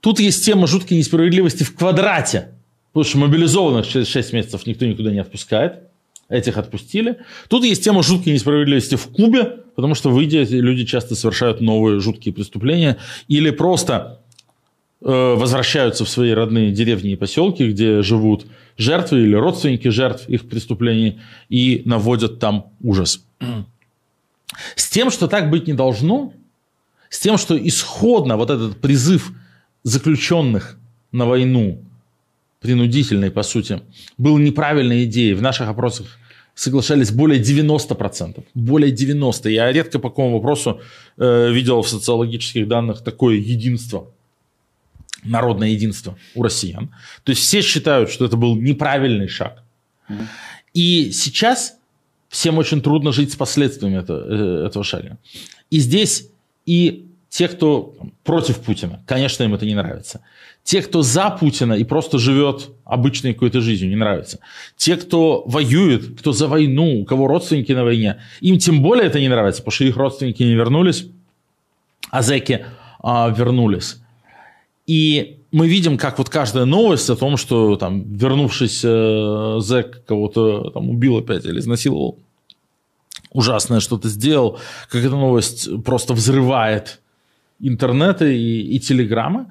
[0.00, 2.48] Тут есть тема жуткой несправедливости в квадрате.
[2.92, 5.84] Потому что мобилизованных через 6 месяцев никто никуда не отпускает.
[6.28, 7.18] Этих отпустили.
[7.48, 9.44] Тут есть тема жуткой несправедливости в Кубе,
[9.76, 14.21] потому что, выйдя, люди часто совершают новые жуткие преступления или просто
[15.04, 21.20] возвращаются в свои родные деревни и поселки, где живут жертвы или родственники жертв их преступлений
[21.48, 23.24] и наводят там ужас.
[24.76, 26.32] С тем, что так быть не должно,
[27.08, 29.32] с тем, что исходно вот этот призыв
[29.82, 30.78] заключенных
[31.10, 31.82] на войну
[32.60, 33.80] принудительной, по сути,
[34.16, 35.34] был неправильной идеей.
[35.34, 36.06] В наших опросах
[36.54, 38.44] соглашались более 90%.
[38.54, 39.50] Более 90%.
[39.50, 40.80] Я редко по какому вопросу
[41.18, 44.06] э, видел в социологических данных такое единство,
[45.22, 46.90] народное единство у россиян.
[47.24, 49.62] То есть все считают, что это был неправильный шаг.
[50.08, 50.26] Mm-hmm.
[50.74, 51.76] И сейчас
[52.28, 55.18] всем очень трудно жить с последствиями этого, э, этого шага.
[55.70, 56.28] И здесь
[56.66, 60.20] и те, кто против Путина, конечно, им это не нравится.
[60.64, 64.38] Те, кто за Путина и просто живет обычной какой-то жизнью, не нравится.
[64.76, 69.18] Те, кто воюет, кто за войну, у кого родственники на войне, им тем более это
[69.18, 71.06] не нравится, потому что их родственники не вернулись,
[72.10, 72.66] а зэки
[73.02, 74.01] а, вернулись.
[74.86, 80.70] И мы видим, как вот каждая новость о том, что там вернувшийся э, зэк кого-то
[80.70, 82.18] там убил опять или изнасиловал,
[83.30, 87.00] ужасное что-то сделал, как эта новость просто взрывает
[87.60, 89.46] интернета и, и телеграммы.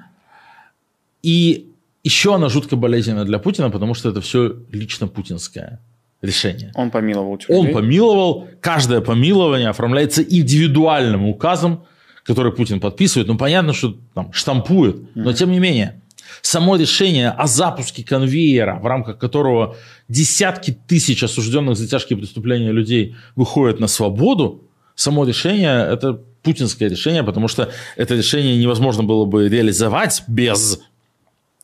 [1.23, 1.71] И
[2.03, 5.79] еще она жутко болезненная для Путина, потому что это все лично путинское
[6.21, 6.71] решение.
[6.75, 7.39] Он помиловал.
[7.49, 8.47] Он помиловал.
[8.59, 11.85] Каждое помилование оформляется индивидуальным указом,
[12.23, 13.27] который Путин подписывает.
[13.27, 16.01] Ну, понятно, что там штампует, но тем не менее.
[16.41, 19.75] Само решение о запуске конвейера, в рамках которого
[20.07, 24.63] десятки тысяч осужденных за тяжкие преступления людей выходят на свободу,
[24.95, 30.79] само решение– это путинское решение, потому что это решение невозможно было бы реализовать без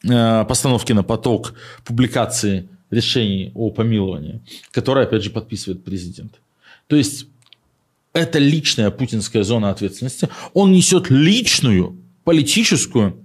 [0.04, 4.42] э, постановки на поток публикации решений о помиловании,
[4.72, 6.36] которое, опять же, подписывает президент.
[6.88, 7.28] То есть
[8.18, 10.30] это личная путинская зона ответственности.
[10.54, 13.24] Он несет личную, политическую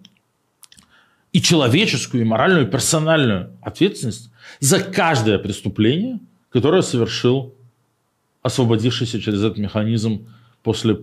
[1.33, 7.55] и человеческую, и моральную, и персональную ответственность за каждое преступление, которое совершил
[8.43, 10.29] освободившийся через этот механизм
[10.63, 10.99] после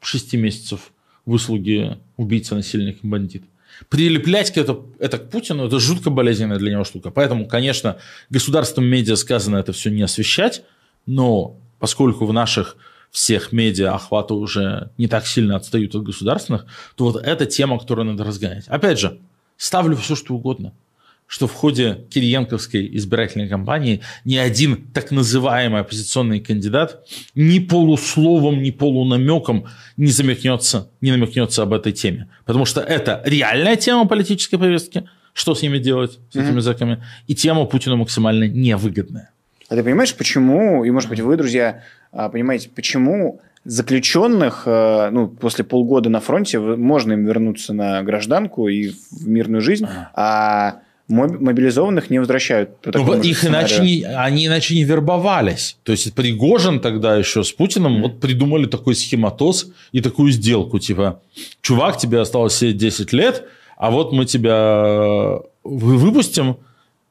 [0.00, 0.92] шести месяцев
[1.26, 3.44] выслуги убийца, насильник и бандит.
[3.88, 7.10] Прилеплять это, это к Путину– это жутко болезненная для него штука.
[7.10, 7.98] Поэтому, конечно,
[8.30, 10.62] государственным медиа сказано это все не освещать,
[11.06, 12.76] но поскольку в наших
[13.10, 16.66] всех медиа охваты уже не так сильно отстают от государственных,
[16.96, 18.66] то вот эта тема, которую надо разгонять.
[18.68, 19.18] Опять же,
[19.56, 20.72] ставлю все, что угодно–
[21.28, 28.70] что в ходе Кириенковской избирательной кампании ни один так называемый оппозиционный кандидат ни полусловом, ни
[28.70, 29.66] полунамеком
[29.96, 32.28] не замекнется, не намекнется об этой теме.
[32.46, 36.60] Потому что это реальная тема политической повестки, что с ними делать, с этими mm-hmm.
[36.62, 39.30] зэками, и тема Путину максимально невыгодная.
[39.68, 45.28] А ты понимаешь, почему, и может быть вы, друзья, а, понимаете, почему заключенных, э, ну,
[45.28, 52.10] после полгода на фронте можно им вернуться на гражданку и в мирную жизнь, а мобилизованных
[52.10, 52.70] не возвращают.
[52.84, 55.78] Ну, их иначе не, они иначе не вербовались.
[55.82, 58.02] То есть Пригожин тогда еще с Путиным mm-hmm.
[58.02, 60.78] вот придумали такой схематоз и такую сделку.
[60.78, 61.20] Типа,
[61.62, 63.44] чувак, тебе осталось сидеть 10 лет,
[63.78, 66.58] а вот мы тебя э, выпустим,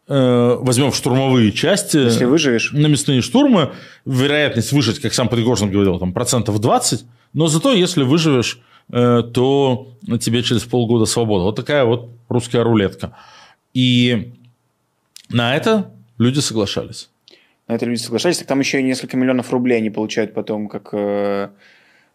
[0.08, 1.98] возьмем в штурмовые части.
[1.98, 2.72] Если выживешь.
[2.72, 3.72] На мясные штурмы.
[4.06, 7.06] Вероятность выжить, как сам Пригожин говорил, там процентов 20.
[7.34, 8.60] Но зато, если выживешь,
[8.92, 9.90] э, то
[10.22, 11.44] тебе через полгода свобода.
[11.44, 13.16] Вот такая вот русская рулетка.
[13.74, 14.34] И
[15.30, 17.10] на это люди соглашались.
[17.68, 18.38] На это люди соглашались.
[18.38, 21.50] Так там еще и несколько миллионов рублей они получают потом, как э,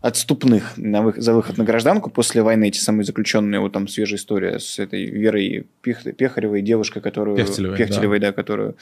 [0.02, 1.14] отступных на вы...
[1.16, 5.06] за выход на гражданку после войны, эти самые заключенные, вот там свежая история с этой
[5.06, 6.02] Верой Пех...
[6.16, 7.36] Пехаревой, девушкой, которую...
[7.36, 8.28] Пехтелевой, Пехтелевой да.
[8.28, 8.76] да, которую...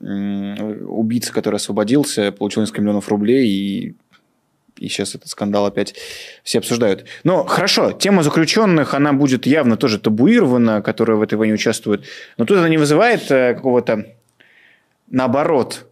[0.00, 3.94] Убийца, который освободился, получил несколько миллионов рублей и
[4.78, 5.94] и сейчас этот скандал опять
[6.42, 7.06] все обсуждают.
[7.24, 12.04] Но хорошо, тема заключенных, она будет явно тоже табуирована, которая в этой войне участвует.
[12.36, 14.14] Но тут она не вызывает э, какого-то,
[15.08, 15.86] наоборот,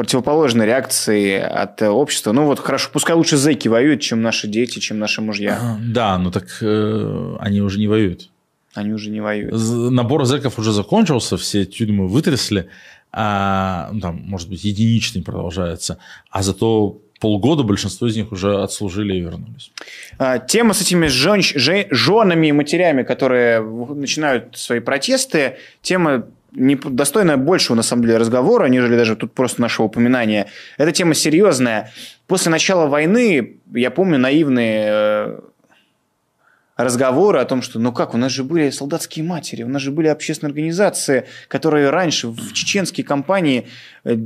[0.00, 2.32] противоположной реакции от общества.
[2.32, 5.58] Ну вот хорошо, пускай лучше зэки воюют, чем наши дети, чем наши мужья.
[5.60, 8.30] А, да, но так э, они уже не воюют.
[8.72, 9.52] Они уже не воюют.
[9.52, 12.70] Набор зэков уже закончился, все тюрьмы вытрясли,
[13.12, 15.98] а, ну, там, может быть, единичный продолжается,
[16.30, 19.70] а зато полгода большинство из них уже отслужили и вернулись.
[20.18, 27.36] А, тема с этими жен, женами и матерями, которые начинают свои протесты, тема не, достойная
[27.36, 30.46] большего, на самом деле, разговора, нежели даже тут просто нашего упоминания.
[30.78, 31.92] Эта тема серьезная.
[32.26, 35.40] После начала войны, я помню наивные э,
[36.76, 39.90] разговоры о том, что ну как, у нас же были солдатские матери, у нас же
[39.90, 43.68] были общественные организации, которые раньше в чеченские компании
[44.04, 44.16] э,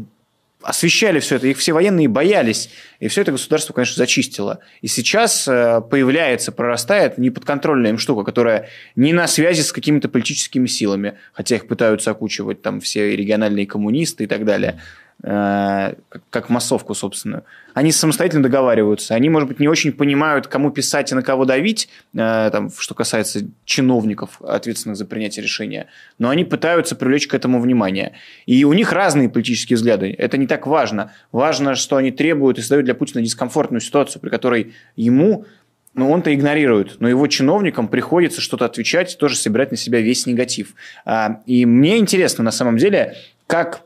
[0.64, 4.60] освещали все это, их все военные боялись, и все это государство, конечно, зачистило.
[4.80, 10.66] И сейчас э, появляется, прорастает неподконтрольная им штука, которая не на связи с какими-то политическими
[10.66, 14.80] силами, хотя их пытаются окучивать там все региональные коммунисты и так далее.
[15.26, 15.94] Э,
[16.28, 17.44] как массовку, собственно.
[17.72, 19.14] Они самостоятельно договариваются.
[19.14, 22.94] Они, может быть, не очень понимают, кому писать и на кого давить, э, там, что
[22.94, 25.86] касается чиновников, ответственных за принятие решения.
[26.18, 28.12] Но они пытаются привлечь к этому внимание.
[28.44, 30.14] И у них разные политические взгляды.
[30.18, 31.12] Это не так важно.
[31.32, 35.46] Важно, что они требуют и создают для Путина дискомфортную ситуацию, при которой ему
[35.94, 40.74] ну, он-то игнорирует, но его чиновникам приходится что-то отвечать, тоже собирать на себя весь негатив.
[41.06, 43.14] А, и мне интересно, на самом деле,
[43.46, 43.84] как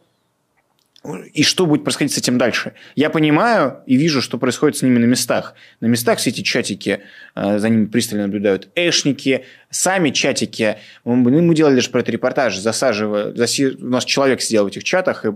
[1.17, 2.75] и что будет происходить с этим дальше?
[2.95, 5.55] Я понимаю и вижу, что происходит с ними на местах.
[5.81, 7.01] На местах все эти чатики,
[7.35, 10.77] э, за ними пристально наблюдают эшники, сами чатики.
[11.05, 13.33] Мы, мы делали лишь про это репортаж, засаживая...
[13.35, 13.69] Заси...
[13.69, 15.31] У нас человек сидел в этих чатах и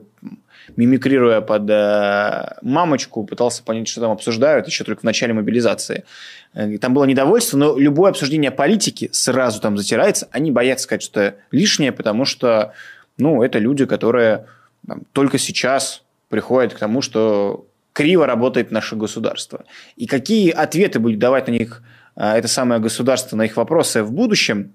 [0.76, 6.04] мимикрируя под э, мамочку, пытался понять, что там обсуждают, еще только в начале мобилизации.
[6.54, 10.28] Э, там было недовольство, но любое обсуждение политики сразу там затирается.
[10.30, 12.72] Они боятся сказать что-то лишнее, потому что
[13.18, 14.46] ну, это люди, которые
[14.86, 19.64] там, только сейчас приходят к тому, что криво работает наше государство.
[19.96, 21.82] И какие ответы будет давать на них
[22.14, 24.72] а, это самое государство, на их вопросы в будущем,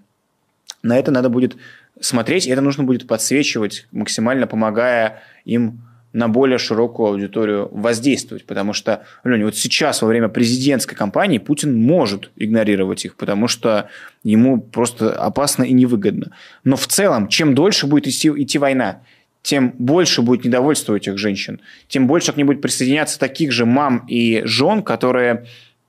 [0.84, 1.58] на это надо будет
[2.00, 5.82] смотреть, и это нужно будет подсвечивать, максимально помогая им
[6.14, 8.46] на более широкую аудиторию воздействовать.
[8.46, 13.90] Потому что, Леня, вот сейчас во время президентской кампании Путин может игнорировать их, потому что
[14.24, 16.32] ему просто опасно и невыгодно.
[16.64, 19.02] Но в целом, чем дольше будет идти, идти война,
[19.42, 23.66] тем больше будет недовольства у этих женщин, тем больше к ним будет присоединяться таких же
[23.66, 25.46] мам и жен, которые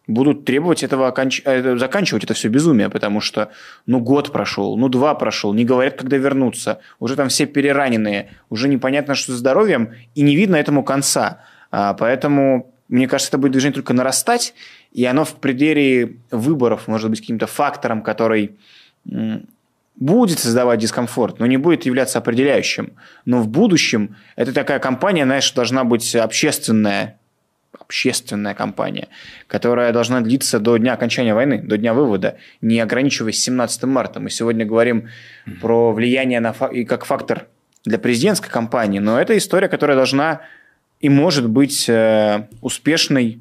[0.09, 1.43] будут требовать этого оканч...
[1.45, 3.51] Э, заканчивать это все безумие, потому что
[3.87, 8.69] ну год прошел, ну два прошел, не говорят, когда вернуться, уже там все перераненные, уже
[8.69, 11.43] непонятно, что с здоровьем, и не видно этому конца.
[11.71, 14.55] А, поэтому, мне кажется, это будет движение только нарастать,
[14.93, 18.57] и оно в преддверии выборов может быть каким-то фактором, который
[20.01, 22.93] будет создавать дискомфорт, но не будет являться определяющим.
[23.25, 27.19] Но в будущем это такая компания, знаешь, должна быть общественная,
[27.79, 29.09] общественная компания,
[29.47, 34.21] которая должна длиться до дня окончания войны, до дня вывода, не ограничиваясь 17 марта.
[34.21, 35.09] Мы сегодня говорим
[35.47, 35.61] mm-hmm.
[35.61, 37.47] про влияние на и как фактор
[37.85, 40.43] для президентской кампании, но это история, которая должна
[41.01, 43.41] и может быть э, успешной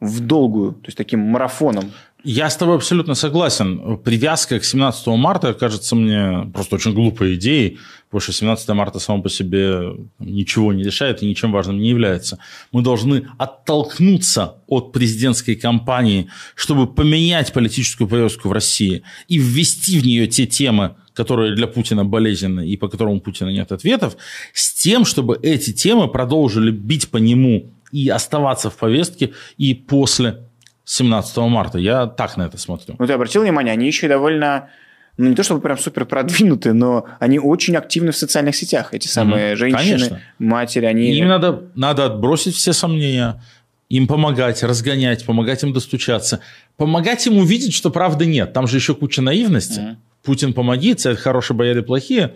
[0.00, 1.92] в долгую, то есть таким марафоном.
[2.22, 3.96] Я с тобой абсолютно согласен.
[3.98, 9.22] Привязка к 17 марта кажется мне просто очень глупой идеей, потому что 17 марта само
[9.22, 12.38] по себе ничего не решает и ничем важным не является.
[12.72, 20.04] Мы должны оттолкнуться от президентской кампании, чтобы поменять политическую повестку в России и ввести в
[20.04, 24.16] нее те темы, которые для Путина болезненны и по которым у Путина нет ответов,
[24.52, 30.49] с тем, чтобы эти темы продолжили бить по нему и оставаться в повестке и после
[30.90, 31.78] 17 марта.
[31.78, 32.96] Я так на это смотрю.
[32.98, 34.70] Ну, ты обратил внимание, они еще довольно
[35.16, 38.92] ну, не то чтобы прям супер продвинутые, но они очень активны в социальных сетях.
[38.92, 40.20] Эти самые mm женщины, Конечно.
[40.40, 41.16] матери, они...
[41.16, 43.40] Им надо, надо отбросить все сомнения,
[43.88, 46.40] им помогать, разгонять, помогать им достучаться,
[46.76, 48.52] помогать им увидеть, что правды нет.
[48.52, 49.80] Там же еще куча наивности.
[49.80, 52.34] mm Путин помоги, царь хорошие, бояре плохие.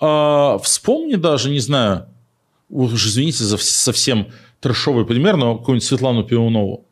[0.00, 2.06] А, вспомни даже, не знаю,
[2.68, 4.26] уж извините за совсем
[4.60, 6.84] трешовый пример, но какую-нибудь Светлану Пионову.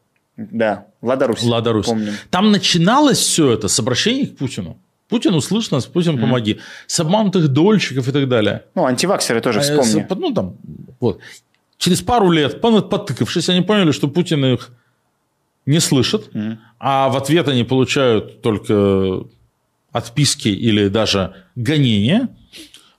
[0.50, 1.42] Да, Лада Русь.
[1.42, 1.86] Лада Русь.
[1.86, 2.14] Помним.
[2.30, 4.78] Там начиналось все это с обращений к Путину.
[5.08, 6.20] Путин услышь нас, Путин mm.
[6.20, 6.60] помоги.
[6.86, 8.64] С обманутых дольщиков и так далее.
[8.74, 10.06] Ну, антиваксеры тоже а, вспомни.
[10.08, 10.56] С, ну, там,
[11.00, 11.18] вот.
[11.78, 14.70] Через пару лет, потыкавшись, они поняли, что Путин их
[15.66, 16.56] не слышат, mm-hmm.
[16.78, 19.24] а в ответ они получают только
[19.92, 22.28] отписки или даже гонения,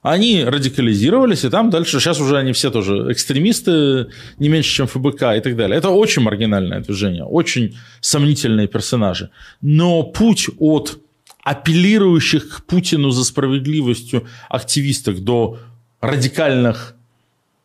[0.02, 5.22] они радикализировались, и там дальше, сейчас уже они все тоже экстремисты, не меньше, чем ФБК
[5.36, 5.78] и так далее.
[5.78, 9.30] Это очень маргинальное движение, очень сомнительные персонажи.
[9.60, 10.98] Но путь от
[11.44, 15.58] апеллирующих к Путину за справедливостью активисток до
[16.00, 16.94] радикальных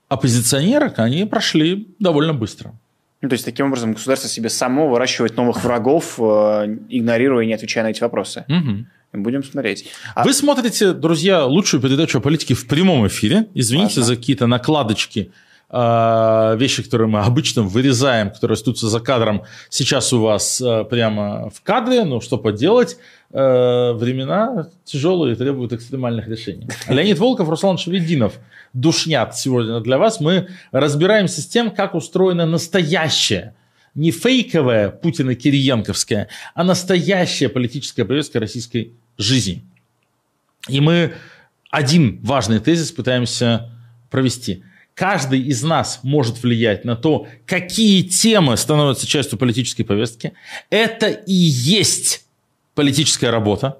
[0.08, 2.74] оппозиционерок, они прошли довольно быстро.
[3.22, 7.54] Ну, то есть, таким образом, государство себе само выращивает новых врагов, э, игнорируя и не
[7.54, 8.46] отвечая на эти вопросы.
[8.48, 8.86] Угу.
[9.14, 9.90] Будем смотреть.
[10.16, 10.24] А...
[10.24, 13.48] Вы смотрите, друзья, лучшую передачу о политике в прямом эфире.
[13.54, 14.04] Извините Важно.
[14.04, 15.32] за какие-то накладочки,
[15.70, 19.44] а, вещи, которые мы обычно вырезаем, которые остаются за кадром.
[19.70, 22.98] Сейчас у вас а, прямо в кадре, ну что поделать.
[23.32, 26.68] А, времена тяжелые требуют экстремальных решений.
[26.88, 28.40] Леонид Волков, Руслан Шевединов
[28.74, 30.20] душнят сегодня для вас.
[30.20, 33.54] Мы разбираемся с тем, как устроена настоящая
[33.98, 39.64] не фейковая Путина-Кириенковская, а настоящая политическая повестка российской жизни.
[40.70, 41.16] И мы
[41.72, 43.72] один важный тезис пытаемся
[44.10, 44.64] провести.
[44.94, 50.34] Каждый из нас может влиять на то, какие темы становятся частью политической повестки.
[50.70, 52.26] Это и есть
[52.76, 53.80] политическая работа.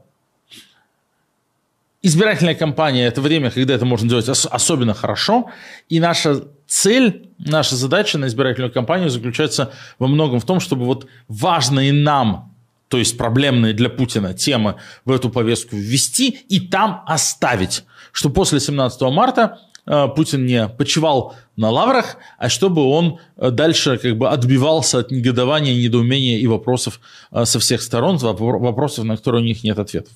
[2.04, 5.50] Избирательная кампания– это время, когда это можно делать особенно хорошо.
[5.90, 11.08] И наша цель, наша задача на избирательную кампанию заключается во многом в том, чтобы вот
[11.28, 12.56] важные нам,
[12.88, 14.76] то есть проблемные для Путина темы
[15.06, 17.84] в эту повестку ввести и там оставить.
[18.12, 23.98] Что после 17 марта э, Путин не почивал на лаврах, а чтобы он э, дальше
[23.98, 27.00] как бы отбивался от негодования, недоумения и вопросов
[27.32, 30.14] э, со всех сторон, вопросов, на которые у них нет ответов.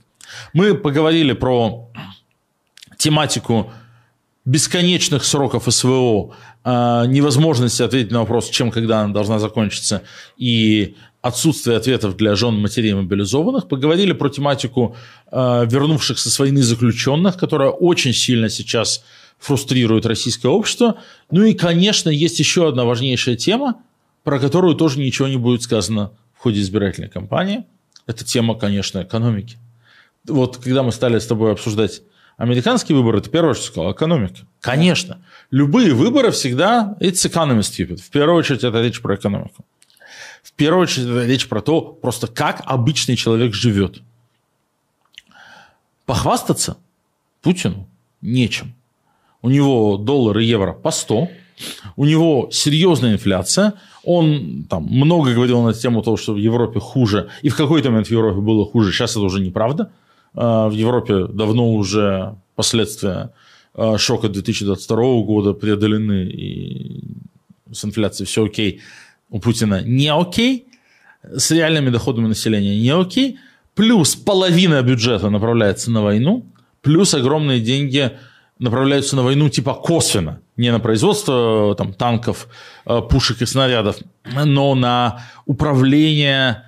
[0.53, 1.89] Мы поговорили про
[2.97, 3.71] тематику
[4.45, 10.03] бесконечных сроков СВО, а, невозможности ответить на вопрос, чем, когда она должна закончиться,
[10.38, 13.67] и отсутствие ответов для жен матерей мобилизованных.
[13.67, 14.95] Поговорили про тематику
[15.32, 19.03] а, вернувшихся с войны заключенных, которая очень сильно сейчас
[19.39, 20.97] фрустрирует российское общество.
[21.32, 23.77] Ну и, конечно, есть еще одна важнейшая тема,
[24.23, 27.63] про которую тоже ничего не будет сказано в ходе избирательной кампании.
[28.07, 29.57] Это тема, конечно, экономики.
[30.28, 32.01] Вот когда мы стали с тобой обсуждать
[32.41, 34.39] Американские выборы, это первое, что сказал, экономика.
[34.61, 35.19] Конечно.
[35.51, 37.97] Любые выборы всегда it's economy stupid.
[37.97, 39.63] В первую очередь это речь про экономику.
[40.41, 44.01] В первую очередь это речь про то, просто как обычный человек живет.
[46.07, 46.78] Похвастаться
[47.43, 47.88] Путину
[48.22, 48.74] нечем.
[49.43, 51.30] У него доллар и евро по 100,
[51.95, 57.30] у него серьезная инфляция, он там много говорил на тему того, что в Европе хуже,
[57.43, 59.91] и в какой-то момент в Европе было хуже, сейчас это уже неправда.
[60.34, 63.32] А, в Европе давно уже последствия
[63.73, 67.03] а, шока 2022 года преодолены, и
[67.71, 68.82] с инфляцией все окей.
[69.29, 70.67] У Путина не окей,
[71.23, 73.39] с реальными доходами населения не окей,
[73.75, 76.45] плюс половина бюджета направляется на войну,
[76.82, 78.11] плюс огромные деньги
[78.59, 82.47] направляются на войну типа косвенно, не на производство там, танков,
[82.86, 83.97] а, пушек и снарядов,
[84.45, 86.63] но на управление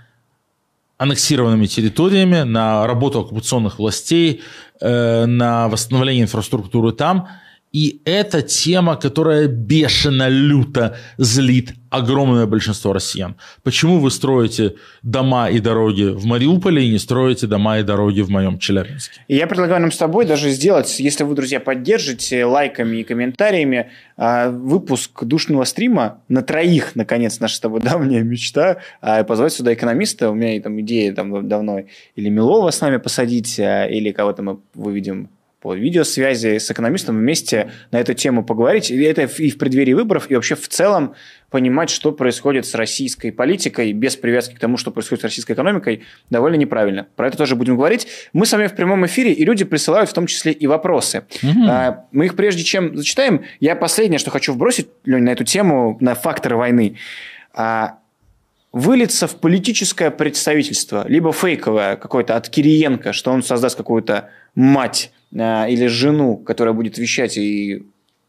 [0.97, 4.41] аннексированными территориями, на работу оккупационных властей,
[4.81, 7.27] э, на восстановление инфраструктуры там–
[7.73, 13.35] и это тема, которая бешено, люто злит огромное большинство россиян.
[13.61, 18.29] Почему вы строите дома и дороги в Мариуполе и не строите дома и дороги в
[18.29, 19.21] моем Челябинске?
[19.27, 24.49] Я предлагаю нам с тобой даже сделать, если вы, друзья, поддержите лайками и комментариями а,
[24.49, 30.31] выпуск душного стрима на троих, наконец, наша с тобой давняя мечта, а, позвать сюда экономиста.
[30.31, 31.81] У меня там идея там давно
[32.15, 35.29] или Милова с нами посадить, а, или кого-то мы выведем
[35.63, 38.91] по видеосвязи с экономистом вместе на эту тему поговорить.
[38.91, 41.15] И это и в преддверии выборов, и вообще в целом
[41.49, 46.03] понимать, что происходит с российской политикой без привязки к тому, что происходит с российской экономикой,
[46.29, 47.07] довольно неправильно.
[47.15, 48.07] Про это тоже будем говорить.
[48.33, 51.23] Мы с вами в прямом эфире, и люди присылают в том числе и вопросы.
[51.41, 51.63] Угу.
[51.69, 55.97] А, мы их прежде чем зачитаем, я последнее, что хочу вбросить, Лень, на эту тему,
[56.01, 56.97] на факторы войны.
[57.53, 57.99] А,
[58.73, 65.87] вылиться в политическое представительство, либо фейковое какое-то от Кириенко, что он создаст какую-то мать или
[65.87, 67.83] жену, которая будет вещать и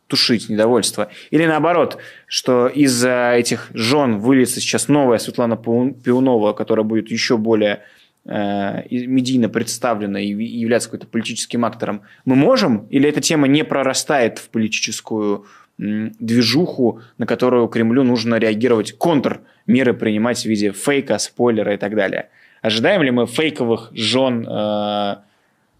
[0.07, 1.09] тушить недовольство.
[1.31, 7.83] Или наоборот, что из-за этих жен выльется сейчас новая Светлана Пиунова, которая будет еще более
[8.27, 12.03] э, медийно представлена и являться какой-то политическим актором.
[12.25, 12.87] Мы можем?
[12.91, 15.47] Или эта тема не прорастает в политическую
[15.77, 21.97] движуху, на которую Кремлю нужно реагировать, контр меры принимать в виде фейка, спойлера и так
[21.97, 22.29] далее.
[22.63, 25.17] Ожидаем ли мы фейковых жен э,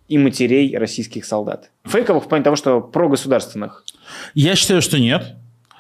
[0.09, 1.71] и матерей российских солдат.
[1.85, 3.85] Фейковых в плане того, что прогосударственных.
[4.35, 5.37] Я считаю, что нет,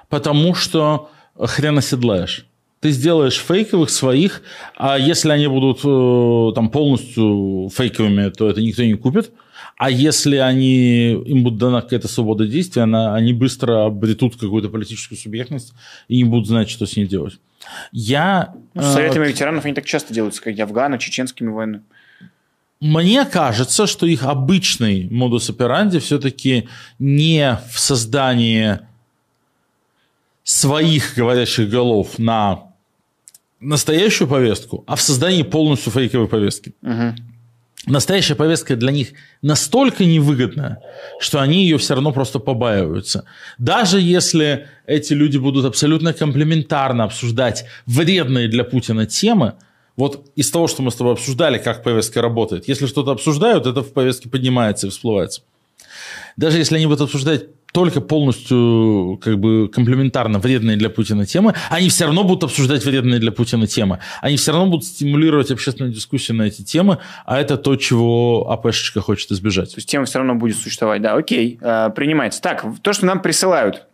[0.09, 2.47] потому что хрен оседлаешь.
[2.81, 4.43] ты сделаешь фейковых своих,
[4.77, 9.33] а если они будут э, там полностью фейковыми, то это никто не купит.
[9.77, 15.19] А если они, им будет дана какая-то свобода действия, она, они быстро обретут какую-то политическую
[15.19, 15.73] субъектность
[16.09, 17.39] и не будут знать, что с ней делать.
[17.91, 18.55] Я...
[18.75, 21.83] Ну, с советами э, ветеранов они так часто делаются, как Афгана, чеченскими войнами.
[22.81, 26.69] Мне кажется, что их обычный модус операнди все-таки
[26.99, 28.81] не в создании
[30.43, 32.75] своих говорящих голов на
[33.61, 36.75] настоящую повестку, а в создании полностью фейковой повестки.
[36.83, 37.15] Угу.
[37.87, 39.09] Настоящая повестка для них
[39.43, 40.79] настолько невыгодна,
[41.21, 43.25] что они ее все равно просто побаиваются.
[43.59, 49.55] Даже если эти люди будут абсолютно комплементарно обсуждать вредные для Путина темы,
[49.97, 53.83] вот из того, что мы с тобой обсуждали, как повестка работает, если что-то обсуждают, это
[53.83, 55.43] в повестке поднимается и всплывается.
[56.37, 61.89] Даже если они будут обсуждать только полностью как бы комплементарно вредные для Путина темы, они
[61.89, 63.99] все равно будут обсуждать вредные для Путина темы.
[64.21, 69.01] Они все равно будут стимулировать общественную дискуссию на эти темы, а это то, чего АПшечка
[69.01, 69.71] хочет избежать.
[69.71, 72.41] То есть тема все равно будет существовать, да, окей, а, принимается.
[72.41, 73.87] Так, то, что нам присылают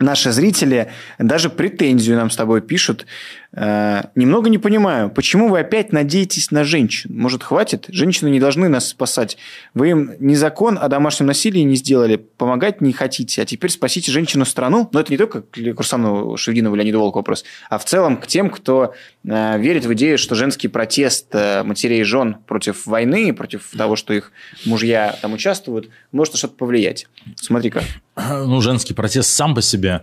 [0.00, 3.06] наши зрители, даже претензию нам с тобой пишут,
[3.47, 7.10] Э, немного не понимаю, почему вы опять надеетесь на женщин?
[7.14, 7.86] Может, хватит?
[7.88, 9.38] Женщины не должны нас спасать.
[9.74, 14.12] Вы им не закон о домашнем насилии не сделали, помогать не хотите, а теперь спасите
[14.12, 14.88] женщину-страну.
[14.92, 18.50] Но это не только к Курсану Шевдинову Леониду Волку вопрос, а в целом к тем,
[18.50, 18.94] кто
[19.24, 23.96] э, верит в идею, что женский протест э, матерей и жен против войны, против того,
[23.96, 24.32] что их
[24.66, 27.06] мужья там участвуют, может что-то повлиять.
[27.36, 27.82] Смотри-ка.
[28.16, 30.02] Ну, женский протест сам по себе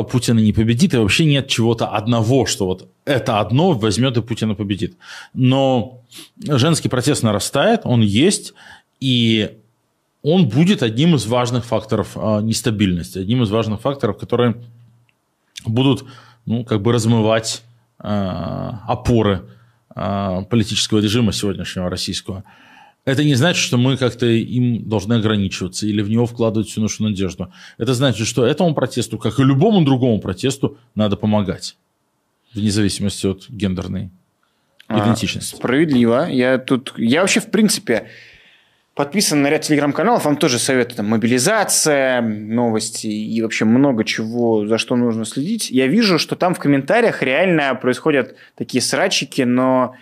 [0.00, 4.54] Путина не победит, и вообще нет чего-то одного, что вот это одно возьмет и Путина
[4.54, 4.96] победит.
[5.34, 6.00] Но
[6.42, 8.54] женский протест нарастает, он есть,
[9.00, 9.58] и
[10.22, 14.56] он будет одним из важных факторов а, нестабильности, одним из важных факторов, которые
[15.66, 16.04] будут
[16.46, 17.62] ну, как бы размывать
[17.98, 19.42] а, опоры
[19.94, 22.44] политического режима сегодняшнего российского
[23.04, 27.02] это не значит, что мы как-то им должны ограничиваться или в него вкладывать всю нашу
[27.02, 27.52] надежду.
[27.78, 31.76] Это значит, что этому протесту, как и любому другому протесту, надо помогать.
[32.54, 34.10] Вне зависимости от гендерной
[34.86, 35.56] а, идентичности.
[35.56, 36.28] Справедливо.
[36.30, 36.94] Я тут...
[36.96, 38.08] Я вообще, в принципе,
[38.94, 40.24] подписан на ряд телеграм-каналов.
[40.24, 40.98] Вам тоже советую.
[40.98, 45.70] Там мобилизация, новости и вообще много чего, за что нужно следить.
[45.70, 49.96] Я вижу, что там в комментариях реально происходят такие срачики, но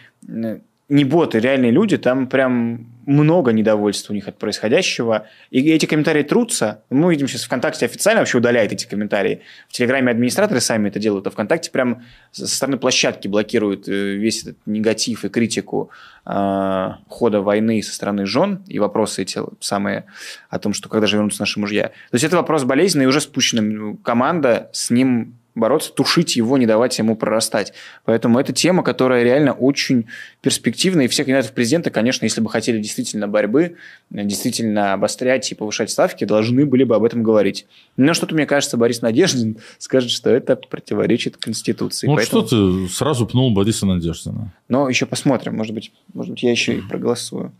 [0.90, 5.26] не боты, реальные люди, там прям много недовольства у них от происходящего.
[5.50, 6.82] И эти комментарии трутся.
[6.90, 9.40] Мы видим сейчас ВКонтакте официально вообще удаляет эти комментарии.
[9.68, 14.42] В Телеграме администраторы сами это делают, а ВКонтакте прям со стороны площадки блокируют э, весь
[14.42, 15.90] этот негатив и критику
[16.26, 20.06] э, хода войны со стороны жен и вопросы эти самые
[20.48, 21.88] о том, что когда же вернутся наши мужья.
[21.88, 26.66] То есть это вопрос болезненный, и уже спущена команда с ним бороться, тушить его, не
[26.66, 27.72] давать ему прорастать.
[28.04, 30.06] Поэтому это тема, которая реально очень
[30.40, 31.06] перспективная.
[31.06, 33.76] И все кандидаты в президенты, конечно, если бы хотели действительно борьбы,
[34.10, 37.66] действительно обострять и повышать ставки, должны были бы об этом говорить.
[37.96, 42.06] Но что-то, мне кажется, Борис Надеждин скажет, что это противоречит Конституции.
[42.06, 42.46] Ну, Поэтому...
[42.46, 44.52] что ты сразу пнул Бориса Надеждина?
[44.68, 45.56] Но еще посмотрим.
[45.56, 47.52] Может быть, может быть я еще и проголосую.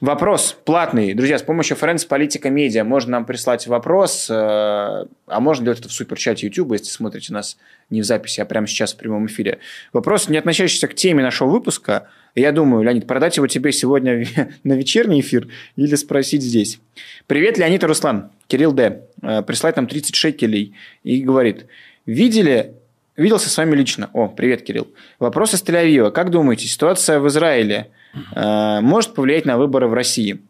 [0.00, 1.14] Вопрос платный.
[1.14, 5.06] Друзья, с помощью Friends Политика Медиа можно нам прислать вопрос, э, а
[5.40, 7.43] можно делать это в суперчате YouTube, если смотрите нас
[7.90, 9.58] не в записи, а прямо сейчас в прямом эфире.
[9.92, 12.08] Вопрос, не относящийся к теме нашего выпуска.
[12.34, 14.26] Я думаю, Леонид, продать его тебе сегодня
[14.64, 16.80] на вечерний эфир или спросить здесь.
[17.26, 18.30] Привет, Леонид и Руслан.
[18.48, 19.02] Кирилл Д.
[19.22, 21.66] Э, присылает нам 30 шекелей и говорит,
[22.06, 22.74] видели
[23.16, 24.10] Виделся с вами лично.
[24.12, 24.88] О, привет, Кирилл.
[25.20, 26.10] Вопрос из Тель-Авива.
[26.10, 27.92] Как думаете, ситуация в Израиле
[28.34, 30.40] э, может повлиять на выборы в России?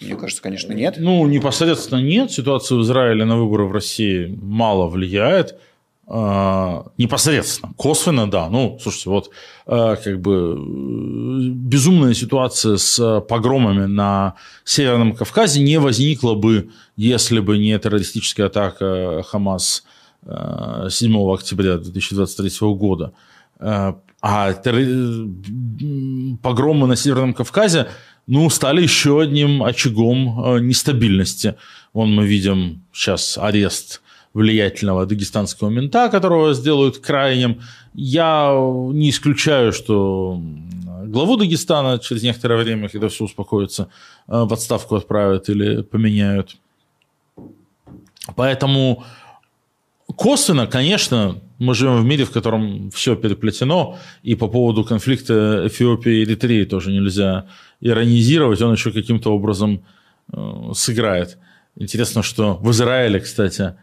[0.00, 0.96] Мне кажется, конечно, нет.
[0.98, 2.30] Ну, непосредственно нет.
[2.30, 5.58] Ситуация в Израиле на выборы в России мало влияет.
[6.06, 7.72] Э, непосредственно.
[7.76, 8.48] Косвенно, да.
[8.48, 9.30] Ну, слушайте, вот
[9.66, 10.56] э, как бы
[11.54, 14.34] безумная ситуация с погромами на
[14.64, 19.84] Северном Кавказе не возникла бы, если бы не террористическая атака Хамас
[20.24, 23.12] 7 октября 2023 года.
[23.58, 24.52] Э, а
[26.42, 27.88] погромы на Северном Кавказе
[28.26, 31.56] ну, стали еще одним очагом э, нестабильности.
[31.92, 34.00] Вон мы видим сейчас арест
[34.34, 37.60] влиятельного дагестанского мента, которого сделают крайним.
[37.94, 38.52] Я
[38.92, 40.40] не исключаю, что
[41.04, 43.88] главу Дагестана через некоторое время, когда все успокоится,
[44.28, 46.56] э, в отставку отправят или поменяют.
[48.36, 49.04] Поэтому
[50.16, 56.20] Косвенно, конечно, мы живем в мире, в котором все переплетено, и по поводу конфликта Эфиопии
[56.20, 57.46] и Эритреи тоже нельзя
[57.80, 59.84] иронизировать, он еще каким-то образом
[60.32, 61.38] э, сыграет.
[61.76, 63.74] Интересно, что в Израиле, кстати,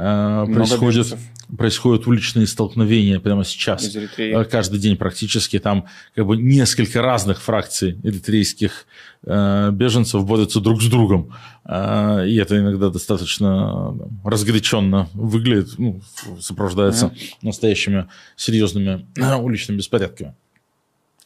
[0.00, 1.18] Э, происходит,
[1.56, 3.96] происходят уличные столкновения прямо сейчас.
[4.16, 8.86] Э, каждый день практически там как бы несколько разных фракций эритрейских
[9.24, 11.34] э, беженцев борются друг с другом.
[11.64, 13.92] Э, и это иногда достаточно
[14.24, 16.00] разгоряченно выглядит, ну,
[16.40, 17.34] сопровождается mm-hmm.
[17.42, 20.34] настоящими серьезными э, уличными беспорядками.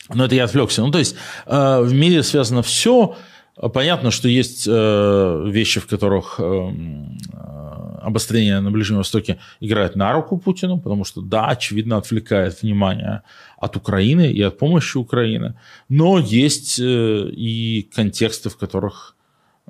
[0.08, 0.80] Но это я отвлекся.
[0.80, 1.14] Ну, то есть
[1.44, 3.16] э, в мире связано все.
[3.74, 6.70] Понятно, что есть э, вещи, в которых э,
[8.02, 13.22] обострение на Ближнем Востоке играет на руку Путину, потому что, да, очевидно, отвлекает внимание
[13.58, 15.54] от Украины и от помощи Украины,
[15.88, 19.16] но есть э, и контексты, в которых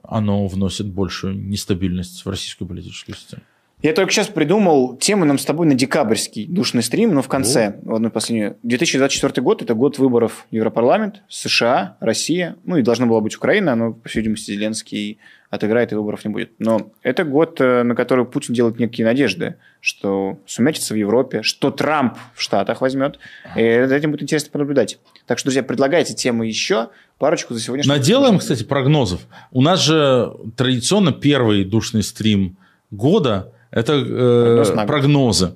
[0.03, 3.43] оно вносит большую нестабильность в российскую политическую систему.
[3.83, 7.81] Я только сейчас придумал тему нам с тобой на декабрьский душный стрим, но в конце,
[7.83, 8.53] в одной последней.
[8.63, 13.93] 2024 год– это год выборов Европарламент, США, Россия, ну и должна была быть Украина, но,
[13.93, 15.19] по всей видимости, Зеленский
[15.53, 16.53] отыграет и выборов не будет.
[16.59, 21.71] Но это год, э, на который Путин делает некие надежды, что сумятится в Европе, что
[21.71, 23.19] Трамп в Штатах возьмет.
[23.55, 24.99] И за этим будет интересно понаблюдать.
[25.27, 26.89] Так что, друзья, предлагайте темы еще,
[27.19, 27.87] парочку за сегодня.
[27.87, 29.21] Наделаем, кстати, прогнозов.
[29.51, 32.57] У нас же традиционно первый душный стрим
[32.91, 35.53] года– это э, прогнозы.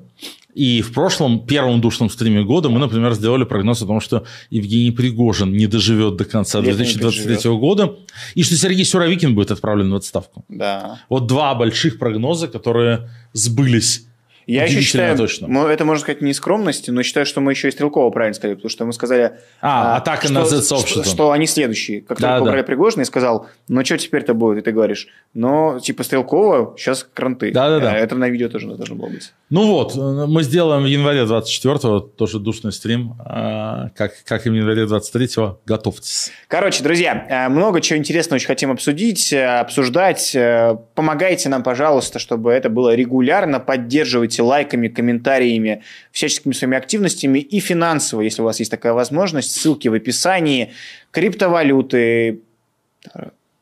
[0.56, 4.90] И в прошлом, первом душном стриме года мы, например, сделали прогноз о том, что Евгений
[4.90, 7.96] Пригожин не доживет до конца Лет 2023 года,
[8.34, 10.46] и что Сергей Суровикин будет отправлен в отставку.
[10.48, 10.98] Да.
[11.10, 14.06] Вот два больших прогноза, которые сбылись
[14.46, 15.48] я еще считаю, точно.
[15.48, 18.54] Мы, это можно сказать не скромности, но считаю, что мы еще и Стрелкова правильно сказали,
[18.54, 21.04] потому что мы сказали, а, а, атака что, на Z-сообщество.
[21.04, 22.00] Что, что они следующие.
[22.00, 22.50] Как да, только да.
[22.50, 27.06] убрали Пригожина, и сказал, ну что теперь-то будет, и ты говоришь, но типа Стрелкова сейчас
[27.12, 27.50] кранты.
[27.52, 27.96] Да, да, да.
[27.96, 29.32] Это на видео тоже должно было быть.
[29.50, 34.54] Ну вот, мы сделаем в январе 24-го тоже душный стрим, а, как, как и в
[34.54, 36.32] январе 23-го, готовьтесь.
[36.48, 40.34] Короче, друзья, э, много чего интересного очень хотим обсудить, э, обсуждать.
[40.34, 45.82] Э, помогайте нам, пожалуйста, чтобы это было регулярно, поддерживайте поддерживайте лайками, комментариями,
[46.12, 49.50] всяческими своими активностями и финансово, если у вас есть такая возможность.
[49.50, 50.72] Ссылки в описании.
[51.10, 52.40] Криптовалюты,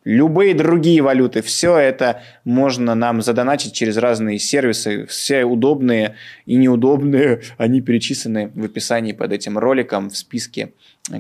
[0.05, 7.43] любые другие валюты, все это можно нам задонатить через разные сервисы, все удобные и неудобные,
[7.59, 10.73] они перечислены в описании под этим роликом в списке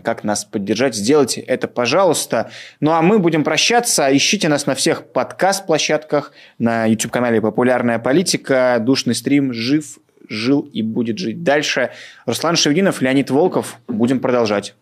[0.02, 0.94] как нас поддержать.
[0.94, 2.50] Сделайте это, пожалуйста.
[2.80, 4.08] Ну, а мы будем прощаться.
[4.16, 11.18] Ищите нас на всех подкаст-площадках, на YouTube-канале «Популярная политика», «Душный стрим», «Жив», «Жил» и будет
[11.18, 11.90] жить дальше.
[12.24, 13.76] Руслан Шевдинов, Леонид Волков.
[13.86, 14.74] Будем продолжать.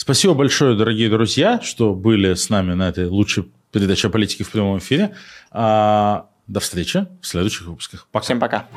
[0.00, 4.50] Спасибо большое, дорогие друзья, что были с нами на этой лучшей передаче о политике в
[4.50, 5.16] прямом эфире.
[5.50, 8.06] А, до встречи в следующих выпусках.
[8.12, 8.22] Пока.
[8.24, 8.68] Всем пока.